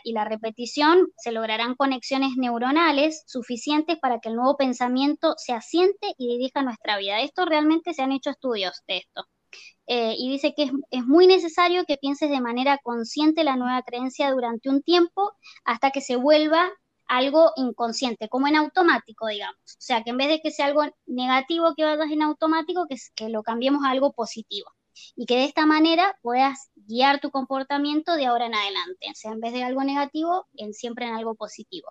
y 0.05 0.13
la 0.13 0.25
repetición 0.25 1.09
se 1.17 1.33
lograrán 1.33 1.75
conexiones 1.77 2.33
neuronales 2.37 3.25
suficientes 3.27 3.99
para 3.99 4.21
que 4.21 4.29
el 4.29 4.37
nuevo 4.37 4.57
pensamiento 4.57 5.35
se 5.39 5.55
asiente 5.55 6.15
y 6.19 6.29
dirija 6.29 6.63
nuestra 6.63 6.99
vida. 6.99 7.21
Esto 7.23 7.47
realmente 7.47 7.95
se 7.95 8.03
han 8.03 8.13
hecho 8.13 8.31
estudios 8.31 8.83
de 8.87 8.99
esto. 8.99 9.25
Eh, 9.87 10.15
y 10.17 10.31
dice 10.31 10.53
que 10.55 10.71
es, 10.91 11.05
muy 11.07 11.27
necesario 11.27 11.85
que 11.87 11.97
pienses 11.97 12.31
de 12.31 12.41
manera 12.41 12.79
consciente 12.83 13.45
la 13.45 13.57
nueva 13.57 13.83
creencia 13.83 14.31
durante 14.31 14.69
un 14.69 14.83
tiempo 14.83 15.33
hasta 15.65 15.91
que 15.91 16.03
se 16.03 16.17
vuelva 16.17 16.71
algo 17.11 17.51
inconsciente, 17.57 18.29
como 18.29 18.47
en 18.47 18.55
automático, 18.55 19.27
digamos. 19.27 19.59
O 19.65 19.81
sea, 19.81 20.05
que 20.05 20.11
en 20.11 20.17
vez 20.17 20.29
de 20.29 20.41
que 20.41 20.53
sea 20.53 20.67
algo 20.67 20.83
negativo 21.07 21.75
que 21.77 21.85
vayas 21.85 22.11
en 22.11 22.23
automático, 22.23 22.87
que, 22.87 23.29
lo 23.29 23.43
cambiemos 23.43 23.85
a 23.85 23.91
algo 23.91 24.13
positivo. 24.13 24.71
Y 25.17 25.27
que 25.27 25.37
de 25.37 25.45
esta 25.45 25.67
manera 25.67 26.17
puedas 26.23 26.71
guiar 26.77 27.21
tu 27.21 27.31
comportamiento 27.31 28.15
de 28.15 28.27
ahora 28.27 28.47
en 28.47 28.55
adelante. 28.55 29.09
O 29.11 29.15
sea, 29.15 29.33
en 29.33 29.41
vez 29.41 29.53
de 29.53 29.65
algo 29.65 29.83
negativo, 29.83 30.47
en, 30.55 30.73
siempre 30.73 31.07
en 31.07 31.15
algo 31.15 31.35
positivo. 31.35 31.91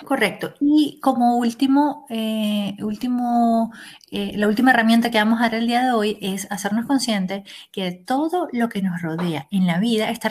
Correcto. 0.00 0.54
Y 0.58 0.98
como 1.00 1.36
último, 1.36 2.06
eh, 2.08 2.76
último 2.80 3.72
eh, 4.10 4.32
la 4.36 4.48
última 4.48 4.70
herramienta 4.70 5.10
que 5.10 5.18
vamos 5.18 5.38
a 5.40 5.44
dar 5.44 5.54
el 5.54 5.66
día 5.66 5.84
de 5.84 5.92
hoy 5.92 6.18
es 6.22 6.50
hacernos 6.50 6.86
conscientes 6.86 7.42
que 7.70 7.92
todo 7.92 8.48
lo 8.52 8.68
que 8.70 8.80
nos 8.82 9.02
rodea 9.02 9.46
en 9.50 9.66
la 9.66 9.78
vida 9.78 10.08
está, 10.10 10.28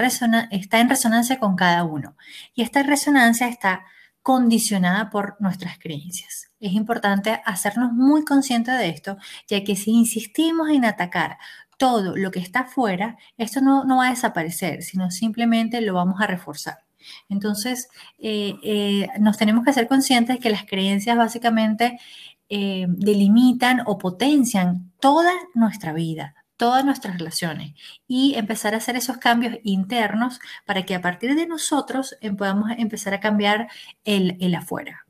está 0.50 0.80
en 0.80 0.89
resonancia 0.89 1.39
con 1.39 1.56
cada 1.56 1.84
uno. 1.84 2.17
Y 2.56 2.63
esta 2.63 2.82
resonancia 2.84 3.47
está 3.47 3.86
condicionada 4.24 5.10
por 5.10 5.38
nuestras 5.39 5.78
creencias. 5.78 6.52
Es 6.60 6.74
importante 6.74 7.41
hacernos 7.45 7.93
muy 7.93 8.26
conscientes 8.26 8.78
de 8.78 8.89
esto, 8.89 9.17
ya 9.47 9.63
que 9.63 9.76
si 9.76 9.91
insistimos 9.91 10.69
en 10.69 10.86
atacar 10.86 11.38
todo 11.78 12.15
lo 12.17 12.32
que 12.32 12.39
está 12.39 12.62
afuera, 12.62 13.17
esto 13.38 13.62
no, 13.62 13.84
no 13.86 13.97
va 13.97 14.08
a 14.08 14.12
desaparecer, 14.12 14.84
sino 14.84 15.12
simplemente 15.12 15.82
lo 15.82 15.93
vamos 15.93 16.19
a 16.21 16.28
reforzar. 16.28 16.80
Entonces, 17.30 17.90
eh, 18.20 18.56
eh, 18.64 19.08
nos 19.20 19.38
tenemos 19.38 19.64
que 19.66 19.74
ser 19.74 19.88
conscientes 19.88 20.40
que 20.40 20.50
las 20.50 20.66
creencias 20.66 21.18
básicamente 21.18 22.00
eh, 22.50 22.86
delimitan 22.90 23.82
o 23.86 23.98
potencian 23.98 24.92
toda 25.00 25.32
nuestra 25.54 25.94
vida, 25.94 26.36
todas 26.58 26.84
nuestras 26.86 27.18
relaciones 27.18 27.74
y 28.08 28.36
empezar 28.36 28.74
a 28.74 28.78
hacer 28.78 28.96
esos 28.96 29.18
cambios 29.18 29.56
internos 29.64 30.40
para 30.66 30.86
que 30.86 30.96
a 30.96 31.02
partir 31.02 31.36
de 31.36 31.48
nosotros 31.48 32.16
podamos 32.38 32.72
empezar 32.78 33.14
a 33.14 33.20
cambiar 33.20 33.70
el, 34.04 34.38
el 34.40 34.54
afuera. 34.56 35.06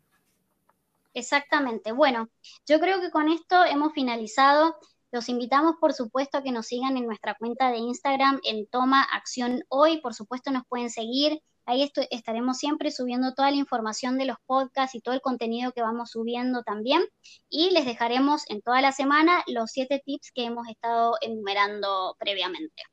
Exactamente. 1.14 1.92
Bueno, 1.92 2.30
yo 2.66 2.80
creo 2.80 3.02
que 3.02 3.12
con 3.12 3.30
esto 3.30 3.64
hemos 3.66 3.94
finalizado. 3.94 4.78
Los 5.12 5.28
invitamos, 5.28 5.76
por 5.80 5.94
supuesto, 5.94 6.38
a 6.38 6.44
que 6.44 6.54
nos 6.54 6.68
sigan 6.68 6.96
en 6.96 7.06
nuestra 7.06 7.36
cuenta 7.36 7.70
de 7.70 7.78
Instagram 7.78 8.40
en 8.44 8.66
Toma 8.68 9.04
Acción 9.04 9.64
Hoy. 9.68 10.00
Por 10.00 10.14
supuesto, 10.14 10.52
nos 10.52 10.66
pueden 10.68 10.90
seguir. 10.90 11.42
Ahí 11.72 11.90
estaremos 12.10 12.58
siempre 12.58 12.92
subiendo 12.92 13.34
toda 13.34 13.50
la 13.50 13.56
información 13.56 14.18
de 14.18 14.26
los 14.26 14.36
podcasts 14.46 14.94
y 14.94 15.00
todo 15.00 15.16
el 15.16 15.22
contenido 15.22 15.72
que 15.72 15.82
vamos 15.82 16.12
subiendo 16.12 16.64
también. 16.64 17.02
Y 17.50 17.70
les 17.70 17.86
dejaremos 17.86 18.44
en 18.50 18.62
toda 18.62 18.82
la 18.82 18.92
semana 18.92 19.42
los 19.48 19.72
siete 19.72 20.02
tips 20.06 20.34
que 20.34 20.44
hemos 20.44 20.68
estado 20.68 21.16
enumerando 21.22 22.18
previamente 22.20 22.84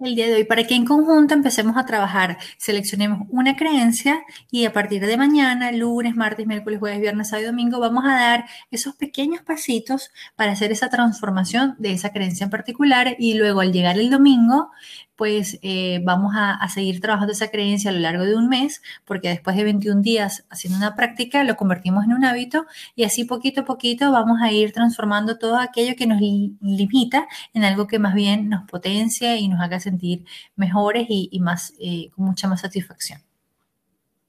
el 0.00 0.14
día 0.14 0.26
de 0.26 0.34
hoy 0.34 0.44
para 0.44 0.64
que 0.64 0.74
en 0.74 0.86
conjunto 0.86 1.34
empecemos 1.34 1.76
a 1.76 1.84
trabajar. 1.84 2.38
Seleccionemos 2.56 3.26
una 3.30 3.56
creencia 3.56 4.22
y 4.50 4.64
a 4.64 4.72
partir 4.72 5.04
de 5.04 5.16
mañana, 5.16 5.72
lunes, 5.72 6.16
martes, 6.16 6.46
miércoles, 6.46 6.78
jueves, 6.78 7.00
viernes, 7.00 7.28
sábado 7.28 7.44
y 7.44 7.50
domingo, 7.50 7.80
vamos 7.80 8.04
a 8.04 8.14
dar 8.14 8.44
esos 8.70 8.94
pequeños 8.96 9.42
pasitos 9.42 10.10
para 10.36 10.52
hacer 10.52 10.72
esa 10.72 10.88
transformación 10.88 11.74
de 11.78 11.92
esa 11.92 12.12
creencia 12.12 12.44
en 12.44 12.50
particular 12.50 13.16
y 13.18 13.34
luego 13.34 13.60
al 13.60 13.72
llegar 13.72 13.98
el 13.98 14.10
domingo 14.10 14.70
pues 15.20 15.58
eh, 15.60 16.00
vamos 16.02 16.32
a, 16.34 16.66
seguir 16.70 17.02
trabajando 17.02 17.34
esa 17.34 17.48
creencia 17.48 17.90
a 17.90 17.92
lo 17.92 18.00
largo 18.00 18.24
de 18.24 18.36
un 18.36 18.48
mes, 18.48 18.80
porque 19.04 19.28
después 19.28 19.54
de 19.54 19.64
21 19.64 20.00
días 20.00 20.46
haciendo 20.48 20.78
una 20.78 20.94
práctica 20.94 21.44
lo 21.44 21.56
convertimos 21.56 22.06
en 22.06 22.14
un 22.14 22.24
hábito 22.24 22.64
y 22.96 23.04
así 23.04 23.26
poquito 23.26 23.60
a 23.60 23.64
poquito 23.66 24.12
vamos 24.12 24.40
a 24.40 24.50
ir 24.50 24.72
transformando 24.72 25.36
todo 25.36 25.58
aquello 25.58 25.94
que 25.94 26.06
nos 26.06 26.22
limita 26.22 27.28
en 27.52 27.64
algo 27.64 27.86
que 27.86 27.98
más 27.98 28.14
bien 28.14 28.48
nos 28.48 28.66
potencia 28.66 29.36
y 29.36 29.48
nos 29.48 29.60
haga 29.60 29.78
sentir 29.78 30.24
mejores 30.56 31.04
y, 31.10 31.38
más, 31.40 31.74
eh, 31.78 32.08
con 32.16 32.24
mucha 32.24 32.48
más 32.48 32.62
satisfacción. 32.62 33.29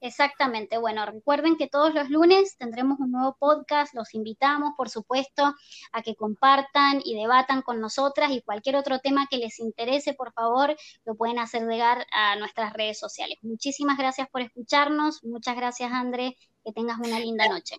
Exactamente. 0.02 0.78
Bueno, 0.78 1.06
recuerden 1.06 1.56
que 1.56 1.68
todos 1.68 1.94
los 1.94 2.10
lunes 2.10 2.56
tendremos 2.58 2.98
un 2.98 3.12
nuevo 3.12 3.36
podcast. 3.38 3.94
Los 3.94 4.14
invitamos, 4.14 4.72
por 4.76 4.90
supuesto, 4.90 5.54
a 5.92 6.02
que 6.02 6.16
compartan 6.16 7.00
y 7.04 7.14
debatan 7.14 7.62
con 7.62 7.80
nosotras 7.80 8.32
y 8.32 8.42
cualquier 8.42 8.74
otro 8.74 8.98
tema 8.98 9.28
que 9.30 9.38
les 9.38 9.60
interese, 9.60 10.12
por 10.12 10.32
favor, 10.32 10.76
lo 11.04 11.14
pueden 11.14 11.38
hacer 11.38 11.62
llegar 11.68 12.04
a 12.10 12.34
nuestras 12.34 12.72
redes 12.72 12.98
sociales. 12.98 13.38
Muchísimas 13.42 13.96
gracias 13.96 14.28
por 14.28 14.40
escucharnos. 14.40 15.22
Muchas 15.22 15.54
gracias, 15.54 15.92
André. 15.92 16.36
Que 16.64 16.72
tengas 16.72 16.98
una 16.98 17.20
linda 17.20 17.46
noche. 17.48 17.76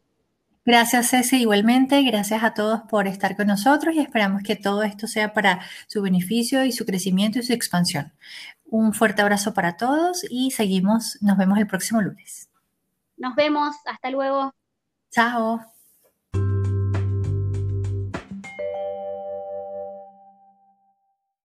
Gracias, 0.66 1.10
Ceci, 1.10 1.42
igualmente. 1.42 2.02
Gracias 2.04 2.42
a 2.42 2.54
todos 2.54 2.84
por 2.90 3.06
estar 3.08 3.36
con 3.36 3.48
nosotros 3.48 3.96
y 3.96 4.00
esperamos 4.00 4.44
que 4.44 4.56
todo 4.56 4.84
esto 4.84 5.08
sea 5.08 5.34
para 5.34 5.60
su 5.88 6.02
beneficio 6.02 6.64
y 6.64 6.72
su 6.72 6.86
crecimiento 6.86 7.40
y 7.40 7.44
su 7.44 7.52
expansión. 7.52 8.14
Un 8.74 8.92
fuerte 8.92 9.22
abrazo 9.22 9.54
para 9.54 9.78
todos 9.78 10.26
y 10.32 10.50
seguimos, 10.50 11.20
nos 11.22 11.38
vemos 11.38 11.60
el 11.60 11.68
próximo 11.68 12.02
lunes. 12.02 12.50
Nos 13.18 13.36
vemos, 13.36 13.76
hasta 13.86 14.10
luego. 14.10 14.52
Chao. 15.12 15.73